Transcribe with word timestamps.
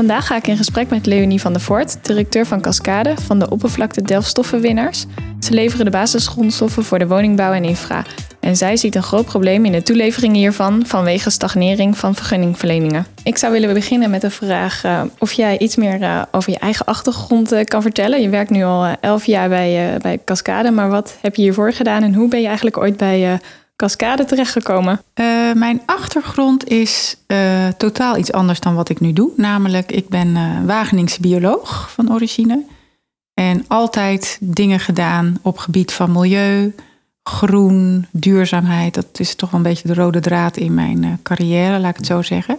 Vandaag 0.00 0.26
ga 0.26 0.36
ik 0.36 0.46
in 0.46 0.56
gesprek 0.56 0.90
met 0.90 1.06
Leonie 1.06 1.40
van 1.40 1.52
der 1.52 1.62
Voort, 1.62 2.04
directeur 2.04 2.46
van 2.46 2.60
Cascade 2.60 3.14
van 3.16 3.38
de 3.38 3.50
oppervlakte 3.50 4.02
delfstoffenwinnaars. 4.02 5.06
Ze 5.40 5.52
leveren 5.52 5.84
de 5.84 5.90
basisgrondstoffen 5.90 6.84
voor 6.84 6.98
de 6.98 7.06
woningbouw 7.06 7.52
en 7.52 7.64
infra. 7.64 8.04
En 8.40 8.56
zij 8.56 8.76
ziet 8.76 8.94
een 8.94 9.02
groot 9.02 9.24
probleem 9.24 9.64
in 9.64 9.72
de 9.72 9.82
toelevering 9.82 10.34
hiervan 10.34 10.86
vanwege 10.86 11.30
stagnering 11.30 11.98
van 11.98 12.14
vergunningverleningen. 12.14 13.06
Ik 13.24 13.38
zou 13.38 13.52
willen 13.52 13.74
beginnen 13.74 14.10
met 14.10 14.20
de 14.20 14.30
vraag 14.30 14.84
uh, 14.84 15.02
of 15.18 15.32
jij 15.32 15.58
iets 15.58 15.76
meer 15.76 16.00
uh, 16.00 16.22
over 16.30 16.50
je 16.50 16.58
eigen 16.58 16.86
achtergrond 16.86 17.52
uh, 17.52 17.64
kan 17.64 17.82
vertellen. 17.82 18.22
Je 18.22 18.28
werkt 18.28 18.50
nu 18.50 18.64
al 18.64 18.96
elf 19.00 19.26
jaar 19.26 19.48
bij, 19.48 19.98
bij 20.02 20.18
Cascade, 20.24 20.70
maar 20.70 20.88
wat 20.90 21.16
heb 21.20 21.34
je 21.34 21.42
hiervoor 21.42 21.72
gedaan 21.72 22.02
en 22.02 22.14
hoe 22.14 22.28
ben 22.28 22.40
je 22.40 22.46
eigenlijk 22.46 22.76
ooit 22.76 22.96
bij 22.96 23.40
Cascade 23.80 24.24
terechtgekomen? 24.24 25.00
Uh, 25.14 25.52
mijn 25.52 25.82
achtergrond 25.86 26.68
is 26.68 27.16
uh, 27.26 27.68
totaal 27.68 28.16
iets 28.16 28.32
anders 28.32 28.60
dan 28.60 28.74
wat 28.74 28.88
ik 28.88 29.00
nu 29.00 29.12
doe. 29.12 29.30
Namelijk, 29.36 29.92
ik 29.92 30.08
ben 30.08 30.28
uh, 30.28 30.64
Wageningse 30.66 31.20
bioloog 31.20 31.90
van 31.90 32.12
origine. 32.12 32.64
En 33.34 33.64
altijd 33.68 34.38
dingen 34.40 34.80
gedaan 34.80 35.38
op 35.42 35.58
gebied 35.58 35.92
van 35.92 36.12
milieu, 36.12 36.74
groen, 37.22 38.06
duurzaamheid. 38.10 38.94
Dat 38.94 39.06
is 39.12 39.34
toch 39.34 39.50
wel 39.50 39.60
een 39.60 39.66
beetje 39.66 39.88
de 39.88 39.94
rode 39.94 40.20
draad 40.20 40.56
in 40.56 40.74
mijn 40.74 41.20
carrière, 41.22 41.78
laat 41.78 41.90
ik 41.90 41.96
het 41.96 42.06
zo 42.06 42.22
zeggen. 42.22 42.58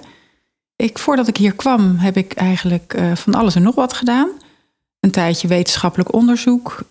Ik, 0.75 0.99
voordat 0.99 1.27
ik 1.27 1.37
hier 1.37 1.55
kwam, 1.55 1.97
heb 1.97 2.17
ik 2.17 2.33
eigenlijk 2.33 3.01
van 3.13 3.33
alles 3.33 3.55
en 3.55 3.61
nog 3.63 3.75
wat 3.75 3.93
gedaan. 3.93 4.29
Een 5.01 5.11
tijdje 5.11 5.47
wetenschappelijk 5.47 6.13
onderzoek, 6.13 6.83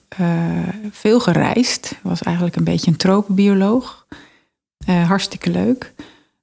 veel 0.91 1.21
gereisd. 1.21 1.95
Was 2.03 2.23
eigenlijk 2.23 2.57
een 2.57 2.65
beetje 2.65 2.91
een 2.91 2.97
tropenbioloog. 2.97 4.07
Uh, 4.89 5.09
hartstikke 5.09 5.51
leuk. 5.51 5.93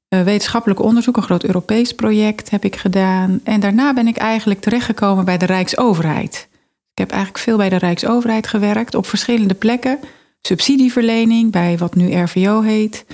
Uh, 0.10 0.22
wetenschappelijk 0.22 0.82
onderzoek, 0.82 1.18
een 1.18 1.24
groot 1.24 1.44
Europees 1.44 1.94
project 1.94 2.50
heb 2.50 2.64
ik 2.64 2.76
gedaan. 2.76 3.40
En 3.44 3.60
daarna 3.60 3.94
ben 3.94 4.08
ik 4.08 4.18
eigenlijk 4.18 4.62
terechtgekomen 4.62 5.26
bij 5.26 5.38
de 5.38 5.46
Rijksoverheid. 5.46 6.48
Ik 6.92 6.98
heb 6.98 7.10
eigenlijk 7.12 7.44
veel 7.44 7.58
bij 7.58 7.70
de 7.70 7.78
Rijksoverheid 7.78 8.48
gewerkt 8.48 8.96
op 8.96 9.06
verschillende 9.06 9.54
plekken. 9.54 10.00
Subsidieverlening 10.42 11.52
bij 11.52 11.78
wat 11.78 11.96
nu 11.96 12.14
RVO 12.14 12.62
heet. 12.62 13.06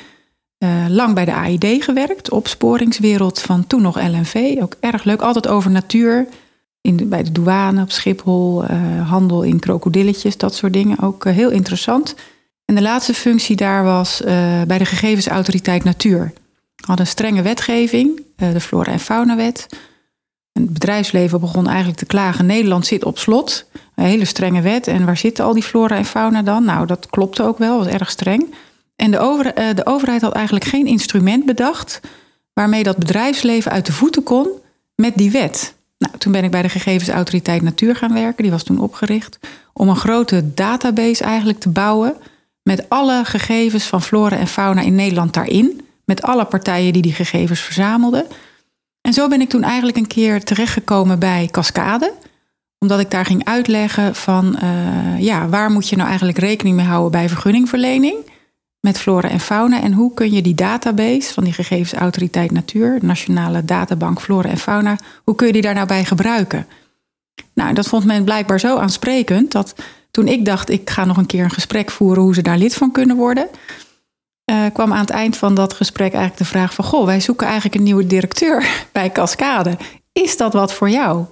Lang 0.87 1.13
bij 1.13 1.25
de 1.25 1.33
AID 1.33 1.65
gewerkt, 1.83 2.29
opsporingswereld 2.29 3.41
van 3.41 3.67
toen 3.67 3.81
nog 3.81 4.01
LNV. 4.01 4.57
Ook 4.61 4.75
erg 4.79 5.03
leuk, 5.03 5.21
altijd 5.21 5.47
over 5.47 5.71
natuur. 5.71 6.27
In 6.87 7.09
bij 7.09 7.23
de 7.23 7.31
douane, 7.31 7.81
op 7.81 7.91
Schiphol, 7.91 8.63
handel 9.03 9.41
in 9.41 9.59
krokodilletjes, 9.59 10.37
dat 10.37 10.55
soort 10.55 10.73
dingen. 10.73 10.99
Ook 10.99 11.25
heel 11.25 11.49
interessant. 11.49 12.15
En 12.65 12.75
de 12.75 12.81
laatste 12.81 13.13
functie 13.13 13.55
daar 13.55 13.83
was 13.83 14.21
uh, 14.21 14.27
bij 14.61 14.77
de 14.77 14.85
Gegevensautoriteit 14.85 15.83
Natuur. 15.83 16.31
We 16.75 16.83
hadden 16.85 17.05
een 17.05 17.11
strenge 17.11 17.41
wetgeving, 17.41 18.21
de 18.35 18.59
Flora- 18.59 18.91
en 18.91 18.99
Faunawet. 18.99 19.67
Het 20.51 20.73
bedrijfsleven 20.73 21.39
begon 21.39 21.67
eigenlijk 21.67 21.97
te 21.97 22.05
klagen: 22.05 22.45
Nederland 22.45 22.85
zit 22.85 23.03
op 23.03 23.17
slot. 23.17 23.65
Een 23.95 24.05
hele 24.05 24.25
strenge 24.25 24.61
wet. 24.61 24.87
En 24.87 25.05
waar 25.05 25.17
zitten 25.17 25.45
al 25.45 25.53
die 25.53 25.63
flora 25.63 25.95
en 25.95 26.05
fauna 26.05 26.41
dan? 26.41 26.63
Nou, 26.63 26.85
dat 26.85 27.07
klopte 27.09 27.43
ook 27.43 27.57
wel, 27.57 27.77
was 27.77 27.87
erg 27.87 28.09
streng. 28.09 28.53
En 28.95 29.11
de, 29.11 29.19
over, 29.19 29.75
de 29.75 29.85
overheid 29.85 30.21
had 30.21 30.33
eigenlijk 30.33 30.65
geen 30.65 30.85
instrument 30.85 31.45
bedacht 31.45 31.99
waarmee 32.53 32.83
dat 32.83 32.97
bedrijfsleven 32.97 33.71
uit 33.71 33.85
de 33.85 33.91
voeten 33.93 34.23
kon 34.23 34.47
met 34.95 35.15
die 35.15 35.31
wet. 35.31 35.75
Nou, 36.03 36.17
toen 36.17 36.31
ben 36.31 36.43
ik 36.43 36.51
bij 36.51 36.61
de 36.61 36.69
Gegevensautoriteit 36.69 37.61
Natuur 37.61 37.95
gaan 37.95 38.13
werken. 38.13 38.43
Die 38.43 38.51
was 38.51 38.63
toen 38.63 38.79
opgericht 38.79 39.39
om 39.73 39.89
een 39.89 39.95
grote 39.95 40.53
database 40.53 41.23
eigenlijk 41.23 41.59
te 41.59 41.69
bouwen 41.69 42.15
met 42.63 42.89
alle 42.89 43.25
gegevens 43.25 43.83
van 43.83 44.01
flora 44.01 44.37
en 44.37 44.47
fauna 44.47 44.81
in 44.81 44.95
Nederland 44.95 45.33
daarin. 45.33 45.81
Met 46.05 46.21
alle 46.21 46.45
partijen 46.45 46.93
die 46.93 47.01
die 47.01 47.13
gegevens 47.13 47.59
verzamelden. 47.59 48.25
En 49.01 49.13
zo 49.13 49.27
ben 49.27 49.41
ik 49.41 49.49
toen 49.49 49.63
eigenlijk 49.63 49.97
een 49.97 50.07
keer 50.07 50.43
terechtgekomen 50.43 51.19
bij 51.19 51.47
Cascade. 51.51 52.13
Omdat 52.79 52.99
ik 52.99 53.11
daar 53.11 53.25
ging 53.25 53.45
uitleggen 53.45 54.15
van 54.15 54.59
uh, 54.63 55.19
ja, 55.19 55.47
waar 55.47 55.71
moet 55.71 55.89
je 55.89 55.95
nou 55.95 56.07
eigenlijk 56.07 56.37
rekening 56.37 56.75
mee 56.75 56.85
houden 56.85 57.11
bij 57.11 57.29
vergunningverlening 57.29 58.15
met 58.85 58.99
flora 58.99 59.29
en 59.29 59.39
fauna. 59.39 59.81
En 59.81 59.93
hoe 59.93 60.13
kun 60.13 60.31
je 60.31 60.41
die 60.41 60.55
database 60.55 61.33
van 61.33 61.43
die 61.43 61.53
gegevensautoriteit 61.53 62.51
natuur, 62.51 62.97
Nationale 63.01 63.65
Databank 63.65 64.21
Flora 64.21 64.49
en 64.49 64.57
Fauna, 64.57 64.97
hoe 65.23 65.35
kun 65.35 65.47
je 65.47 65.53
die 65.53 65.61
daar 65.61 65.73
nou 65.73 65.87
bij 65.87 66.05
gebruiken? 66.05 66.67
Nou, 67.53 67.73
dat 67.73 67.87
vond 67.87 68.05
men 68.05 68.23
blijkbaar 68.23 68.59
zo 68.59 68.77
aansprekend 68.77 69.51
dat 69.51 69.75
toen 70.11 70.27
ik 70.27 70.45
dacht, 70.45 70.69
ik 70.69 70.89
ga 70.89 71.05
nog 71.05 71.17
een 71.17 71.25
keer 71.25 71.43
een 71.43 71.49
gesprek 71.49 71.91
voeren 71.91 72.23
hoe 72.23 72.33
ze 72.33 72.41
daar 72.41 72.57
lid 72.57 72.75
van 72.75 72.91
kunnen 72.91 73.15
worden, 73.15 73.49
uh, 74.51 74.65
kwam 74.73 74.93
aan 74.93 74.99
het 74.99 75.09
eind 75.09 75.37
van 75.37 75.55
dat 75.55 75.73
gesprek 75.73 76.13
eigenlijk 76.13 76.37
de 76.37 76.57
vraag 76.57 76.73
van, 76.73 76.85
goh, 76.85 77.05
wij 77.05 77.19
zoeken 77.19 77.45
eigenlijk 77.47 77.75
een 77.75 77.83
nieuwe 77.83 78.07
directeur 78.07 78.67
bij 78.91 79.11
Cascade. 79.11 79.77
Is 80.11 80.37
dat 80.37 80.53
wat 80.53 80.73
voor 80.73 80.89
jou? 80.89 81.25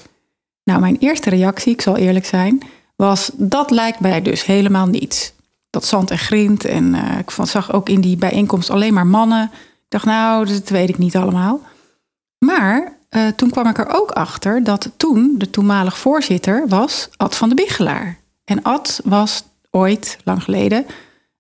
Nou, 0.64 0.80
mijn 0.80 0.98
eerste 1.00 1.30
reactie, 1.30 1.74
ik 1.74 1.82
zal 1.82 1.98
eerlijk 1.98 2.26
zijn, 2.26 2.62
was 2.96 3.32
dat 3.34 3.72
lijkt 3.72 4.00
mij 4.00 4.22
dus 4.22 4.46
helemaal 4.46 4.88
niets. 4.88 5.34
Dat 5.72 5.86
zand 5.86 6.12
en 6.12 6.18
grind 6.18 6.66
en 6.66 6.94
uh, 6.94 7.18
ik 7.20 7.32
zag 7.48 7.74
ook 7.74 7.90
in 7.90 8.02
die 8.02 8.18
bijeenkomst 8.18 8.70
alleen 8.70 8.94
maar 8.94 9.08
mannen. 9.08 9.50
Ik 9.54 9.88
dacht, 9.88 10.06
nou, 10.06 10.46
dat 10.46 10.70
weet 10.70 10.90
ik 10.90 10.98
niet 10.98 11.16
allemaal. 11.16 11.62
Maar 12.38 12.98
uh, 13.10 13.28
toen 13.28 13.50
kwam 13.50 13.68
ik 13.68 13.78
er 13.78 13.90
ook 13.90 14.12
achter 14.12 14.64
dat 14.64 14.92
toen 14.98 15.36
de 15.38 15.50
toenmalig 15.50 15.98
voorzitter 15.98 16.68
was 16.68 17.10
Ad 17.16 17.36
van 17.36 17.50
de 17.50 17.56
Biggelaar. 17.56 18.18
En 18.44 18.64
Ad 18.64 19.02
was 19.04 19.44
ooit, 19.70 20.18
lang 20.24 20.44
geleden, 20.44 20.86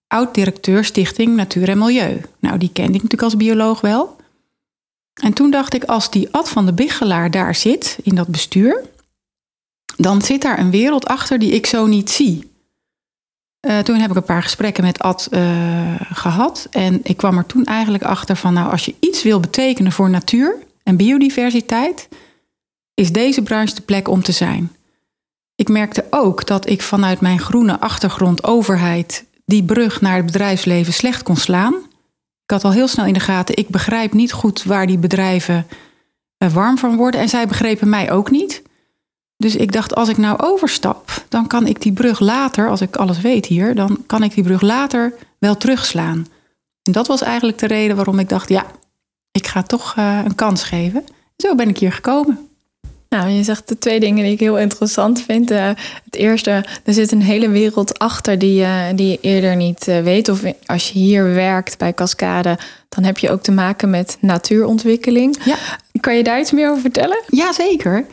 oud-directeur 0.08 0.86
Stichting 0.86 1.36
Natuur 1.36 1.70
en 1.70 1.78
Milieu. 1.78 2.22
Nou, 2.40 2.58
die 2.58 2.72
kende 2.72 2.94
ik 2.94 3.04
natuurlijk 3.04 3.24
als 3.24 3.38
bioloog 3.38 3.82
wel. 3.82 4.16
En 5.14 5.34
toen 5.34 5.52
dacht 5.52 5.74
ik, 5.74 5.84
als 5.84 6.12
die 6.12 6.28
Ad 6.32 6.50
van 6.50 6.66
de 6.66 6.74
Biggelaar 6.74 7.32
daar 7.32 7.56
zit, 7.56 7.98
in 8.04 8.16
dat 8.16 8.28
bestuur, 8.28 8.84
dan 9.98 10.22
zit 10.22 10.42
daar 10.42 10.60
een 10.60 10.72
wereld 10.72 11.06
achter 11.06 11.40
die 11.40 11.52
ik 11.52 11.66
zo 11.66 11.86
niet 11.86 12.10
zie. 12.10 12.51
Uh, 13.68 13.80
toen 13.80 14.00
heb 14.00 14.10
ik 14.10 14.16
een 14.16 14.24
paar 14.24 14.44
gesprekken 14.44 14.84
met 14.84 15.00
Ad 15.00 15.28
uh, 15.32 15.96
gehad. 16.12 16.68
En 16.72 17.00
ik 17.04 17.18
kwam 17.18 17.38
er 17.38 17.46
toen 17.46 17.66
eigenlijk 17.66 18.04
achter 18.04 18.36
van, 18.36 18.54
nou, 18.54 18.72
als 18.72 18.86
je 18.86 18.96
iets 19.00 19.24
wil 19.24 19.40
betekenen 19.40 19.92
voor 19.92 20.10
natuur 20.10 20.58
en 20.84 20.98
biodiversiteit, 20.98 22.08
is 22.94 23.12
deze 23.12 23.42
branche 23.42 23.76
de 23.76 23.82
plek 23.82 24.08
om 24.08 24.24
te 24.24 24.32
zijn. 24.32 24.72
Ik 25.56 25.70
merkte 25.70 26.06
ook 26.10 26.48
dat 26.48 26.70
ik 26.70 26.82
vanuit 26.82 27.22
mijn 27.22 27.40
groene 27.40 27.80
achtergrond 27.80 28.44
overheid 28.44 29.26
die 29.46 29.64
brug 29.64 30.02
naar 30.02 30.16
het 30.16 30.26
bedrijfsleven 30.26 30.94
slecht 30.94 31.24
kon 31.24 31.36
slaan. 31.36 31.74
Ik 32.44 32.52
had 32.52 32.64
al 32.64 32.72
heel 32.72 32.88
snel 32.88 33.06
in 33.06 33.14
de 33.14 33.20
gaten, 33.20 33.58
ik 33.58 33.68
begrijp 33.68 34.14
niet 34.14 34.32
goed 34.32 34.64
waar 34.64 34.88
die 34.88 34.98
bedrijven 34.98 35.68
eh, 36.38 36.54
warm 36.54 36.78
van 36.78 36.96
worden. 36.96 37.22
En 37.22 37.30
zij 37.30 37.48
begrepen 37.48 37.90
mij 37.90 38.12
ook 38.12 38.32
niet. 38.32 38.62
Dus 39.42 39.56
ik 39.56 39.72
dacht, 39.72 39.96
als 39.96 40.10
ik 40.10 40.18
nou 40.18 40.40
overstap, 40.40 41.24
dan 41.30 41.48
kan 41.48 41.68
ik 41.68 41.82
die 41.82 41.94
brug 41.94 42.20
later, 42.20 42.70
als 42.70 42.82
ik 42.82 42.96
alles 42.96 43.22
weet 43.22 43.46
hier, 43.46 43.76
dan 43.76 44.04
kan 44.06 44.24
ik 44.24 44.34
die 44.34 44.44
brug 44.44 44.62
later 44.62 45.14
wel 45.40 45.58
terugslaan. 45.58 46.28
En 46.84 46.92
dat 46.92 47.08
was 47.08 47.22
eigenlijk 47.22 47.58
de 47.58 47.68
reden 47.68 47.96
waarom 47.96 48.20
ik 48.20 48.30
dacht, 48.30 48.50
ja, 48.50 48.66
ik 49.32 49.48
ga 49.48 49.64
toch 49.64 49.96
uh, 49.98 50.20
een 50.26 50.36
kans 50.36 50.64
geven. 50.64 51.04
Zo 51.38 51.56
ben 51.56 51.70
ik 51.70 51.78
hier 51.78 51.92
gekomen. 51.92 52.51
Nou, 53.16 53.30
je 53.30 53.44
zegt 53.44 53.68
de 53.68 53.78
twee 53.78 54.00
dingen 54.00 54.24
die 54.24 54.34
ik 54.34 54.40
heel 54.40 54.58
interessant 54.58 55.22
vind. 55.22 55.52
Uh, 55.52 55.66
het 56.04 56.16
eerste, 56.16 56.66
er 56.84 56.94
zit 56.94 57.12
een 57.12 57.22
hele 57.22 57.50
wereld 57.50 58.00
achter 58.00 58.40
die, 58.40 58.62
uh, 58.62 58.84
die 58.96 59.08
je 59.08 59.18
eerder 59.22 59.56
niet 59.56 59.88
uh, 59.88 60.00
weet. 60.00 60.30
Of 60.30 60.42
als 60.66 60.90
je 60.90 61.00
hier 61.00 61.34
werkt 61.34 61.78
bij 61.78 61.94
Cascade, 61.94 62.58
dan 62.90 63.04
heb 63.04 63.18
je 63.18 63.30
ook 63.30 63.42
te 63.42 63.52
maken 63.52 63.90
met 63.90 64.18
natuurontwikkeling. 64.20 65.38
Ja. 65.46 65.56
Kan 66.00 66.16
je 66.16 66.24
daar 66.24 66.40
iets 66.40 66.52
meer 66.52 66.70
over 66.70 66.82
vertellen? 66.82 67.24
Jazeker. 67.28 68.06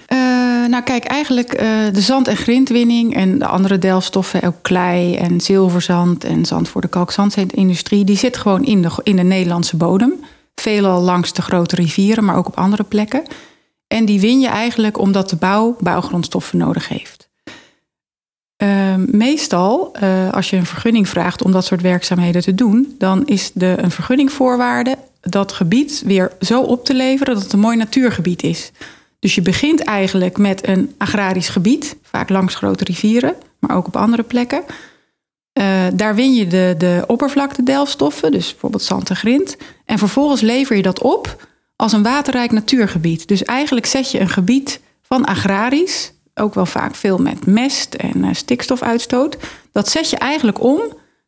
nou 0.68 0.82
kijk, 0.82 1.04
eigenlijk 1.04 1.58
de 1.92 2.00
zand- 2.00 2.28
en 2.28 2.36
grindwinning 2.36 3.14
en 3.14 3.38
de 3.38 3.46
andere 3.46 3.78
delfstoffen, 3.78 4.42
ook 4.42 4.62
klei 4.62 5.16
en 5.16 5.40
zilverzand 5.40 6.24
en 6.24 6.44
zand 6.44 6.68
voor 6.68 6.80
de 6.80 6.88
kalkzandindustrie, 6.88 8.04
die 8.04 8.16
zit 8.16 8.36
gewoon 8.36 8.64
in 8.64 8.82
de, 8.82 8.90
in 9.02 9.16
de 9.16 9.22
Nederlandse 9.22 9.76
bodem. 9.76 10.12
Veelal 10.54 11.00
langs 11.00 11.32
de 11.32 11.42
grote 11.42 11.74
rivieren, 11.74 12.24
maar 12.24 12.36
ook 12.36 12.46
op 12.46 12.58
andere 12.58 12.84
plekken. 12.84 13.22
En 13.88 14.04
die 14.04 14.20
win 14.20 14.40
je 14.40 14.48
eigenlijk 14.48 14.98
omdat 14.98 15.30
de 15.30 15.36
bouw 15.36 15.76
bouwgrondstoffen 15.80 16.58
nodig 16.58 16.88
heeft. 16.88 17.28
Uh, 18.62 18.94
meestal, 18.94 19.96
uh, 20.02 20.32
als 20.32 20.50
je 20.50 20.56
een 20.56 20.66
vergunning 20.66 21.08
vraagt 21.08 21.42
om 21.42 21.52
dat 21.52 21.64
soort 21.64 21.80
werkzaamheden 21.80 22.42
te 22.42 22.54
doen, 22.54 22.94
dan 22.98 23.26
is 23.26 23.50
de, 23.54 23.74
een 23.76 23.90
vergunningvoorwaarde 23.90 24.96
dat 25.20 25.52
gebied 25.52 26.02
weer 26.04 26.32
zo 26.40 26.62
op 26.62 26.84
te 26.84 26.94
leveren 26.94 27.34
dat 27.34 27.42
het 27.42 27.52
een 27.52 27.60
mooi 27.60 27.76
natuurgebied 27.76 28.42
is. 28.42 28.72
Dus 29.18 29.34
je 29.34 29.42
begint 29.42 29.80
eigenlijk 29.80 30.38
met 30.38 30.68
een 30.68 30.94
agrarisch 30.98 31.48
gebied, 31.48 31.96
vaak 32.02 32.28
langs 32.28 32.54
grote 32.54 32.84
rivieren, 32.84 33.34
maar 33.58 33.76
ook 33.76 33.86
op 33.86 33.96
andere 33.96 34.22
plekken. 34.22 34.62
Uh, 35.58 35.86
daar 35.94 36.14
win 36.14 36.34
je 36.34 36.46
de, 36.46 36.74
de 36.78 37.04
oppervlaktedelfstoffen, 37.06 38.32
dus 38.32 38.50
bijvoorbeeld 38.50 38.82
zand 38.82 39.10
en 39.10 39.16
grind. 39.16 39.56
En 39.84 39.98
vervolgens 39.98 40.40
lever 40.40 40.76
je 40.76 40.82
dat 40.82 41.02
op 41.02 41.47
als 41.78 41.92
een 41.92 42.02
waterrijk 42.02 42.52
natuurgebied. 42.52 43.28
Dus 43.28 43.44
eigenlijk 43.44 43.86
zet 43.86 44.10
je 44.10 44.20
een 44.20 44.28
gebied 44.28 44.80
van 45.02 45.24
agrarisch, 45.24 46.12
ook 46.34 46.54
wel 46.54 46.66
vaak 46.66 46.94
veel 46.94 47.18
met 47.18 47.46
mest 47.46 47.94
en 47.94 48.24
uh, 48.24 48.28
stikstofuitstoot. 48.32 49.36
Dat 49.72 49.88
zet 49.88 50.10
je 50.10 50.16
eigenlijk 50.16 50.62
om 50.62 50.80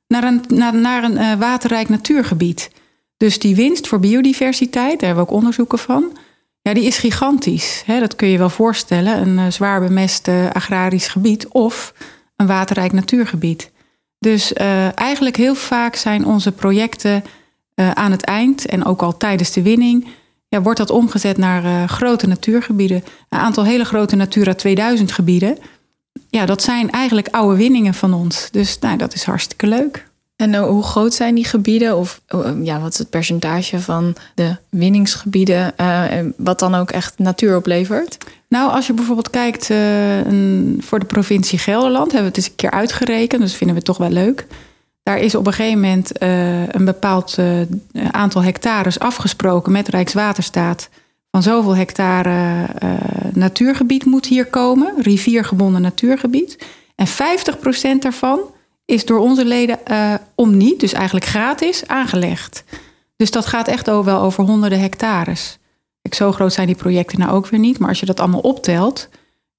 naar 0.06 0.24
een, 0.24 0.44
naar, 0.48 0.74
naar 0.74 1.04
een 1.04 1.16
uh, 1.16 1.34
waterrijk 1.34 1.88
natuurgebied. 1.88 2.70
Dus 3.16 3.38
die 3.38 3.54
winst 3.54 3.88
voor 3.88 4.00
biodiversiteit, 4.00 4.98
daar 4.98 5.06
hebben 5.08 5.24
we 5.24 5.30
ook 5.30 5.36
onderzoeken 5.36 5.78
van. 5.78 6.16
Ja, 6.62 6.74
die 6.74 6.84
is 6.84 6.98
gigantisch. 6.98 7.82
Hè? 7.86 8.00
Dat 8.00 8.16
kun 8.16 8.28
je 8.28 8.38
wel 8.38 8.50
voorstellen. 8.50 9.20
Een 9.20 9.38
uh, 9.38 9.50
zwaar 9.50 9.80
bemest 9.80 10.28
agrarisch 10.52 11.08
gebied 11.08 11.48
of 11.48 11.94
een 12.36 12.46
waterrijk 12.46 12.92
natuurgebied. 12.92 13.70
Dus 14.18 14.52
eigenlijk 14.94 15.36
heel 15.36 15.54
vaak 15.54 15.96
zijn 15.96 16.26
onze 16.26 16.52
projecten 16.52 17.24
aan 17.74 18.10
het 18.10 18.22
eind 18.22 18.66
en 18.66 18.84
ook 18.84 19.02
al 19.02 19.16
tijdens 19.16 19.52
de 19.52 19.62
winning, 19.62 20.06
ja, 20.50 20.62
wordt 20.62 20.78
dat 20.78 20.90
omgezet 20.90 21.36
naar 21.36 21.64
uh, 21.64 21.88
grote 21.88 22.26
natuurgebieden. 22.26 23.04
Een 23.28 23.38
aantal 23.38 23.64
hele 23.64 23.84
grote 23.84 24.16
Natura 24.16 24.54
2000 24.54 25.12
gebieden. 25.12 25.58
Ja, 26.28 26.46
dat 26.46 26.62
zijn 26.62 26.90
eigenlijk 26.90 27.28
oude 27.30 27.56
winningen 27.56 27.94
van 27.94 28.14
ons. 28.14 28.48
Dus 28.50 28.78
nou, 28.78 28.96
dat 28.96 29.14
is 29.14 29.24
hartstikke 29.24 29.66
leuk. 29.66 30.08
En 30.36 30.54
hoe 30.54 30.82
groot 30.82 31.14
zijn 31.14 31.34
die 31.34 31.44
gebieden? 31.44 31.96
Of 31.96 32.20
ja, 32.62 32.80
wat 32.80 32.92
is 32.92 32.98
het 32.98 33.10
percentage 33.10 33.80
van 33.80 34.14
de 34.34 34.56
winningsgebieden, 34.68 35.74
wat 36.36 36.58
dan 36.58 36.74
ook 36.74 36.90
echt 36.90 37.18
natuur 37.18 37.56
oplevert? 37.56 38.16
Nou, 38.48 38.70
als 38.70 38.86
je 38.86 38.92
bijvoorbeeld 38.92 39.30
kijkt 39.30 39.70
uh, 39.70 39.78
voor 40.78 40.98
de 40.98 41.06
provincie 41.06 41.58
Gelderland, 41.58 42.12
hebben 42.12 42.20
we 42.20 42.26
het 42.28 42.36
eens 42.36 42.46
een 42.46 42.54
keer 42.54 42.70
uitgerekend, 42.70 43.42
dus 43.42 43.54
vinden 43.54 43.76
we 43.76 43.82
het 43.82 43.96
toch 43.96 44.08
wel 44.08 44.10
leuk. 44.10 44.46
Daar 45.10 45.18
is 45.18 45.34
op 45.34 45.46
een 45.46 45.52
gegeven 45.52 45.80
moment 45.80 46.22
uh, 46.22 46.68
een 46.68 46.84
bepaald 46.84 47.36
uh, 47.38 47.60
aantal 48.10 48.42
hectares 48.42 48.98
afgesproken 48.98 49.72
met 49.72 49.88
Rijkswaterstaat. 49.88 50.88
Van 51.30 51.42
zoveel 51.42 51.76
hectare 51.76 52.66
natuurgebied 53.32 54.04
moet 54.04 54.26
hier 54.26 54.46
komen, 54.46 54.94
riviergebonden 54.98 55.82
natuurgebied. 55.82 56.58
En 56.94 57.06
50% 57.08 57.10
daarvan 57.98 58.40
is 58.84 59.04
door 59.04 59.18
onze 59.18 59.44
leden 59.44 59.78
om 60.34 60.56
niet, 60.56 60.80
dus 60.80 60.92
eigenlijk 60.92 61.26
gratis, 61.26 61.86
aangelegd. 61.86 62.64
Dus 63.16 63.30
dat 63.30 63.46
gaat 63.46 63.68
echt 63.68 63.86
wel 63.86 64.20
over 64.20 64.44
honderden 64.44 64.80
hectares. 64.80 65.58
Zo 66.10 66.32
groot 66.32 66.52
zijn 66.52 66.66
die 66.66 66.76
projecten 66.76 67.18
nou 67.18 67.32
ook 67.32 67.46
weer 67.46 67.60
niet. 67.60 67.78
Maar 67.78 67.88
als 67.88 68.00
je 68.00 68.06
dat 68.06 68.20
allemaal 68.20 68.40
optelt, 68.40 69.08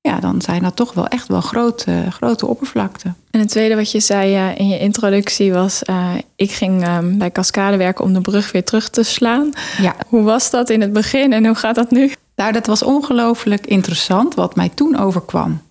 ja, 0.01 0.19
dan 0.19 0.41
zijn 0.41 0.61
dat 0.61 0.75
toch 0.75 0.93
wel 0.93 1.07
echt 1.07 1.27
wel 1.27 1.41
grote, 1.41 2.05
grote 2.09 2.47
oppervlakten. 2.47 3.15
En 3.31 3.39
het 3.39 3.49
tweede 3.49 3.75
wat 3.75 3.91
je 3.91 3.99
zei 3.99 4.35
uh, 4.35 4.59
in 4.59 4.67
je 4.67 4.79
introductie 4.79 5.53
was: 5.53 5.81
uh, 5.89 6.13
ik 6.35 6.51
ging 6.51 6.87
um, 6.87 7.17
bij 7.17 7.31
Cascade 7.31 7.77
werken 7.77 8.03
om 8.03 8.13
de 8.13 8.21
brug 8.21 8.51
weer 8.51 8.63
terug 8.63 8.89
te 8.89 9.03
slaan. 9.03 9.51
Ja. 9.81 9.95
Hoe 10.07 10.23
was 10.23 10.49
dat 10.49 10.69
in 10.69 10.81
het 10.81 10.93
begin 10.93 11.33
en 11.33 11.45
hoe 11.45 11.55
gaat 11.55 11.75
dat 11.75 11.91
nu? 11.91 12.11
Nou, 12.35 12.51
dat 12.51 12.67
was 12.67 12.83
ongelooflijk 12.83 13.67
interessant 13.67 14.35
wat 14.35 14.55
mij 14.55 14.69
toen 14.69 14.97
overkwam. 14.97 15.61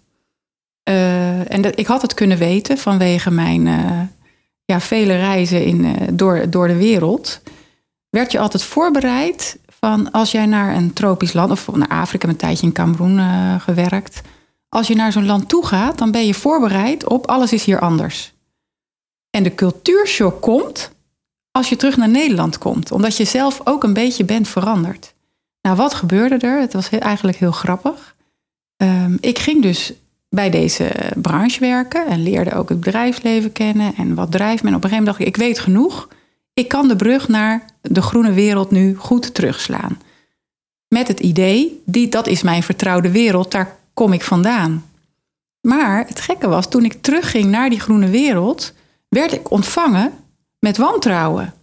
Uh, 0.88 1.52
en 1.52 1.62
dat, 1.62 1.78
ik 1.78 1.86
had 1.86 2.02
het 2.02 2.14
kunnen 2.14 2.38
weten 2.38 2.78
vanwege 2.78 3.30
mijn 3.30 3.62
ja, 4.64 4.80
vele 4.80 5.16
reizen 5.16 5.64
in, 5.64 5.96
door, 6.12 6.50
door 6.50 6.68
de 6.68 6.76
wereld. 6.76 7.40
Werd 8.10 8.32
je 8.32 8.38
altijd 8.38 8.62
voorbereid 8.62 9.58
van 9.80 10.10
als 10.10 10.30
jij 10.30 10.46
naar 10.46 10.76
een 10.76 10.92
tropisch 10.92 11.32
land, 11.32 11.50
of 11.50 11.70
naar 11.72 11.88
Afrika, 11.88 12.28
een 12.28 12.36
tijdje 12.36 12.66
in 12.66 12.72
Cameroen 12.72 13.18
uh, 13.18 13.60
gewerkt. 13.60 14.20
Als 14.68 14.86
je 14.86 14.94
naar 14.94 15.12
zo'n 15.12 15.26
land 15.26 15.48
toe 15.48 15.66
gaat, 15.66 15.98
dan 15.98 16.10
ben 16.10 16.26
je 16.26 16.34
voorbereid 16.34 17.06
op 17.06 17.26
alles 17.26 17.52
is 17.52 17.64
hier 17.64 17.80
anders. 17.80 18.32
En 19.30 19.42
de 19.42 19.54
cultuurshock 19.54 20.42
komt 20.42 20.90
als 21.50 21.68
je 21.68 21.76
terug 21.76 21.96
naar 21.96 22.08
Nederland 22.08 22.58
komt, 22.58 22.92
omdat 22.92 23.16
je 23.16 23.24
zelf 23.24 23.60
ook 23.64 23.84
een 23.84 23.92
beetje 23.92 24.24
bent 24.24 24.48
veranderd. 24.48 25.14
Nou, 25.62 25.76
wat 25.76 25.94
gebeurde 25.94 26.36
er? 26.36 26.60
Het 26.60 26.72
was 26.72 26.88
eigenlijk 26.88 27.38
heel 27.38 27.52
grappig. 27.52 28.14
Um, 28.76 29.18
ik 29.20 29.38
ging 29.38 29.62
dus 29.62 29.92
bij 30.28 30.50
deze 30.50 30.92
branche 31.16 31.60
werken 31.60 32.06
en 32.06 32.22
leerde 32.22 32.54
ook 32.54 32.68
het 32.68 32.80
bedrijfsleven 32.80 33.52
kennen 33.52 33.94
en 33.96 34.14
wat 34.14 34.32
drijft 34.32 34.62
men. 34.62 34.74
Op 34.74 34.84
een 34.84 34.90
gegeven 34.90 35.04
moment 35.04 35.06
dacht 35.06 35.20
ik, 35.20 35.26
ik 35.26 35.36
weet 35.36 35.58
genoeg. 35.58 36.08
Ik 36.60 36.68
kan 36.68 36.88
de 36.88 36.96
brug 36.96 37.28
naar 37.28 37.64
de 37.82 38.02
groene 38.02 38.32
wereld 38.32 38.70
nu 38.70 38.96
goed 38.96 39.34
terugslaan. 39.34 40.00
Met 40.88 41.08
het 41.08 41.20
idee, 41.20 41.82
die, 41.86 42.08
dat 42.08 42.26
is 42.26 42.42
mijn 42.42 42.62
vertrouwde 42.62 43.10
wereld, 43.10 43.50
daar 43.50 43.76
kom 43.94 44.12
ik 44.12 44.22
vandaan. 44.22 44.84
Maar 45.60 46.06
het 46.06 46.20
gekke 46.20 46.48
was, 46.48 46.68
toen 46.68 46.84
ik 46.84 47.02
terugging 47.02 47.44
naar 47.44 47.70
die 47.70 47.80
groene 47.80 48.08
wereld, 48.08 48.72
werd 49.08 49.32
ik 49.32 49.50
ontvangen 49.50 50.12
met 50.58 50.76
wantrouwen. 50.76 51.54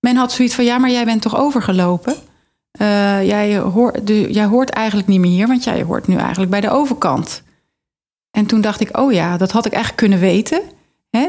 Men 0.00 0.16
had 0.16 0.32
zoiets 0.32 0.54
van, 0.54 0.64
ja, 0.64 0.78
maar 0.78 0.90
jij 0.90 1.04
bent 1.04 1.22
toch 1.22 1.36
overgelopen? 1.36 2.14
Uh, 2.80 3.26
jij, 3.26 3.58
hoort, 3.58 4.08
jij 4.08 4.44
hoort 4.44 4.70
eigenlijk 4.70 5.08
niet 5.08 5.20
meer 5.20 5.30
hier, 5.30 5.46
want 5.46 5.64
jij 5.64 5.82
hoort 5.82 6.06
nu 6.06 6.16
eigenlijk 6.16 6.50
bij 6.50 6.60
de 6.60 6.70
overkant. 6.70 7.42
En 8.30 8.46
toen 8.46 8.60
dacht 8.60 8.80
ik, 8.80 8.98
oh 8.98 9.12
ja, 9.12 9.36
dat 9.36 9.52
had 9.52 9.66
ik 9.66 9.72
eigenlijk 9.72 10.02
kunnen 10.02 10.20
weten. 10.20 10.62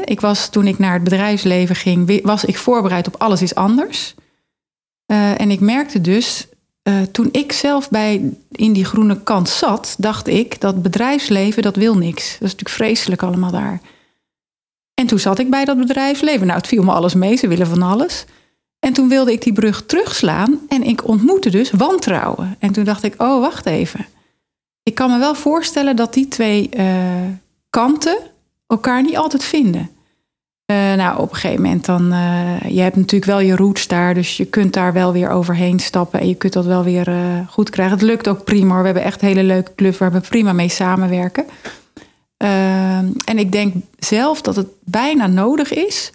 Ik 0.04 0.20
was 0.20 0.48
toen 0.48 0.66
ik 0.66 0.78
naar 0.78 0.92
het 0.92 1.04
bedrijfsleven 1.04 1.76
ging, 1.76 2.22
was 2.22 2.44
ik 2.44 2.58
voorbereid 2.58 3.06
op 3.06 3.14
alles 3.18 3.42
is 3.42 3.54
anders. 3.54 4.14
Uh, 5.06 5.40
en 5.40 5.50
ik 5.50 5.60
merkte 5.60 6.00
dus, 6.00 6.48
uh, 6.88 7.02
toen 7.02 7.28
ik 7.32 7.52
zelf 7.52 7.90
bij, 7.90 8.32
in 8.50 8.72
die 8.72 8.84
groene 8.84 9.22
kant 9.22 9.48
zat, 9.48 9.94
dacht 9.98 10.28
ik 10.28 10.60
dat 10.60 10.82
bedrijfsleven, 10.82 11.62
dat 11.62 11.76
wil 11.76 11.96
niks. 11.96 12.24
Dat 12.24 12.48
is 12.48 12.54
natuurlijk 12.54 12.70
vreselijk 12.70 13.22
allemaal 13.22 13.50
daar. 13.50 13.80
En 14.94 15.06
toen 15.06 15.18
zat 15.18 15.38
ik 15.38 15.50
bij 15.50 15.64
dat 15.64 15.78
bedrijfsleven. 15.78 16.46
Nou, 16.46 16.58
het 16.58 16.68
viel 16.68 16.82
me 16.82 16.92
alles 16.92 17.14
mee, 17.14 17.36
ze 17.36 17.48
willen 17.48 17.66
van 17.66 17.82
alles. 17.82 18.24
En 18.78 18.92
toen 18.92 19.08
wilde 19.08 19.32
ik 19.32 19.42
die 19.42 19.52
brug 19.52 19.86
terugslaan 19.86 20.60
en 20.68 20.82
ik 20.82 21.08
ontmoette 21.08 21.50
dus 21.50 21.70
wantrouwen. 21.70 22.56
En 22.58 22.72
toen 22.72 22.84
dacht 22.84 23.02
ik, 23.02 23.14
oh, 23.22 23.40
wacht 23.40 23.66
even. 23.66 24.06
Ik 24.82 24.94
kan 24.94 25.10
me 25.10 25.18
wel 25.18 25.34
voorstellen 25.34 25.96
dat 25.96 26.14
die 26.14 26.28
twee 26.28 26.68
uh, 26.76 26.84
kanten 27.70 28.18
elkaar 28.70 29.02
niet 29.02 29.16
altijd 29.16 29.44
vinden. 29.44 29.90
Uh, 30.70 30.94
nou, 30.94 31.20
op 31.20 31.30
een 31.30 31.36
gegeven 31.36 31.62
moment 31.62 31.84
dan, 31.84 32.12
uh, 32.12 32.60
je 32.68 32.80
hebt 32.80 32.96
natuurlijk 32.96 33.30
wel 33.30 33.40
je 33.40 33.56
roots 33.56 33.86
daar, 33.86 34.14
dus 34.14 34.36
je 34.36 34.44
kunt 34.44 34.72
daar 34.72 34.92
wel 34.92 35.12
weer 35.12 35.30
overheen 35.30 35.78
stappen 35.78 36.20
en 36.20 36.28
je 36.28 36.34
kunt 36.34 36.52
dat 36.52 36.64
wel 36.64 36.84
weer 36.84 37.08
uh, 37.08 37.48
goed 37.48 37.70
krijgen. 37.70 37.94
Het 37.94 38.06
lukt 38.06 38.28
ook 38.28 38.44
prima. 38.44 38.78
We 38.78 38.84
hebben 38.84 39.02
echt 39.02 39.20
hele 39.20 39.42
leuke 39.42 39.74
clubs 39.74 39.98
waar 39.98 40.12
we 40.12 40.20
prima 40.20 40.52
mee 40.52 40.68
samenwerken. 40.68 41.44
en 43.24 43.38
ik 43.38 43.52
denk 43.52 43.74
zelf 43.98 44.42
dat 44.42 44.56
het 44.56 44.68
bijna 44.84 45.26
nodig 45.26 45.72
is 45.72 46.12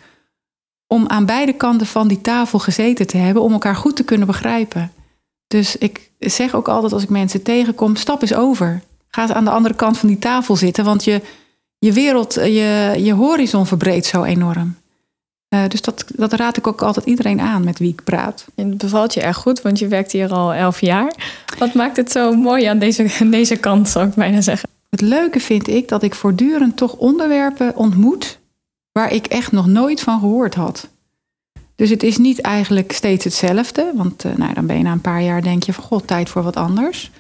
om 0.88 1.08
aan 1.08 1.26
beide 1.26 1.54
kanten 1.54 1.88
van 1.88 2.08
die 2.08 2.22
tafel 2.22 2.60
gezeten 2.60 3.08
te 3.08 3.18
hebben 3.18 3.44
om 3.44 3.54
elkaar 3.54 3.76
goed 3.76 3.96
te 3.96 4.04
kunnen 4.04 4.28
begrijpen. 4.28 4.92
Dus 5.48 5.78
ik 5.78 6.12
zeg 6.20 6.56
ook 6.56 6.68
altijd 6.68 6.94
als 6.94 7.04
ik 7.04 7.10
mensen 7.10 7.44
tegenkom, 7.44 7.96
stap 7.96 8.22
eens 8.22 8.34
over. 8.34 8.82
Ga 9.08 9.34
aan 9.34 9.46
de 9.46 9.52
andere 9.52 9.76
kant 9.76 9.98
van 9.98 10.10
die 10.10 10.20
tafel 10.20 10.56
zitten, 10.56 10.86
want 10.86 11.04
je 11.04 11.22
je 11.86 11.94
wereld, 11.94 12.38
eh, 12.38 12.46
je, 12.46 13.04
je 13.04 13.14
horizon 13.14 13.66
verbreedt 13.66 14.06
zo 14.06 14.24
enorm. 14.24 14.76
Uh, 15.50 15.68
dus 15.68 15.82
dat, 15.82 16.06
dat 16.16 16.34
raad 16.34 16.58
ik 16.58 16.68
ook 16.68 16.82
altijd 16.82 17.06
iedereen 17.06 17.40
aan 17.40 17.64
met 17.64 17.80
wie 17.80 17.92
ik 17.92 18.04
praat. 18.04 18.46
En 18.56 18.70
het 18.70 18.78
bevalt 18.78 19.14
je 19.14 19.22
erg 19.22 19.38
goed, 19.38 19.62
want 19.62 19.80
je 19.80 19.88
werkt 19.88 20.12
hier 20.12 20.32
al 20.32 20.54
elf 20.54 20.82
jaar. 20.82 21.14
Wat 21.60 21.74
maakt 21.74 21.98
het 21.98 22.12
zo 22.12 22.34
mooi 22.34 22.66
aan 22.66 22.80
deze, 22.80 23.08
deze 23.30 23.56
kant, 23.56 23.90
zou 23.90 24.08
ik 24.08 24.14
bijna 24.14 24.42
zeggen? 24.42 24.70
Het 24.90 25.02
leuke 25.02 25.40
vind 25.40 25.68
ik 25.68 25.88
dat 25.88 26.04
ik 26.04 26.16
voortdurend 26.16 26.78
toch 26.78 26.94
onderwerpen 26.94 27.76
ontmoet 27.76 28.40
waar 28.92 29.12
ik 29.12 29.26
echt 29.26 29.52
nog 29.52 29.68
nooit 29.68 30.02
van 30.02 30.20
gehoord 30.20 30.56
had. 30.56 30.88
Dus 31.76 31.90
het 31.90 32.04
is 32.04 32.18
niet 32.18 32.42
eigenlijk 32.42 32.92
steeds 32.92 33.24
hetzelfde, 33.24 33.92
want 33.96 34.26
uh, 34.26 34.36
nou, 34.36 34.54
dan 34.54 34.66
ben 34.66 34.78
je 34.78 34.84
na 34.84 34.92
een 34.92 35.02
paar 35.02 35.22
jaar 35.22 35.42
denk 35.42 35.64
je 35.64 35.74
van 35.74 35.84
god, 35.84 36.08
tijd 36.08 36.30
voor 36.30 36.44
wat 36.44 36.56
anders. 36.56 37.12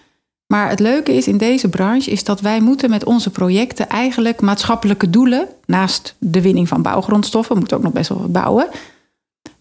Maar 0.47 0.69
het 0.69 0.79
leuke 0.79 1.13
is 1.13 1.27
in 1.27 1.37
deze 1.37 1.69
branche 1.69 2.11
is 2.11 2.23
dat 2.23 2.41
wij 2.41 2.59
moeten 2.59 2.89
met 2.89 3.05
onze 3.05 3.29
projecten 3.29 3.89
eigenlijk 3.89 4.41
maatschappelijke 4.41 5.09
doelen, 5.09 5.47
naast 5.65 6.15
de 6.17 6.41
winning 6.41 6.67
van 6.67 6.81
bouwgrondstoffen, 6.81 7.53
we 7.53 7.59
moeten 7.59 7.77
ook 7.77 7.83
nog 7.83 7.93
best 7.93 8.09
wel 8.09 8.19
wat 8.19 8.31
bouwen, 8.31 8.67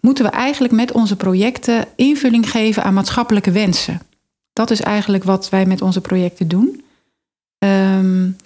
moeten 0.00 0.24
we 0.24 0.30
eigenlijk 0.30 0.72
met 0.72 0.92
onze 0.92 1.16
projecten 1.16 1.84
invulling 1.96 2.50
geven 2.50 2.82
aan 2.82 2.94
maatschappelijke 2.94 3.50
wensen. 3.50 4.00
Dat 4.52 4.70
is 4.70 4.80
eigenlijk 4.80 5.24
wat 5.24 5.48
wij 5.48 5.66
met 5.66 5.82
onze 5.82 6.00
projecten 6.00 6.48
doen. 6.48 6.84
Um, 7.58 8.36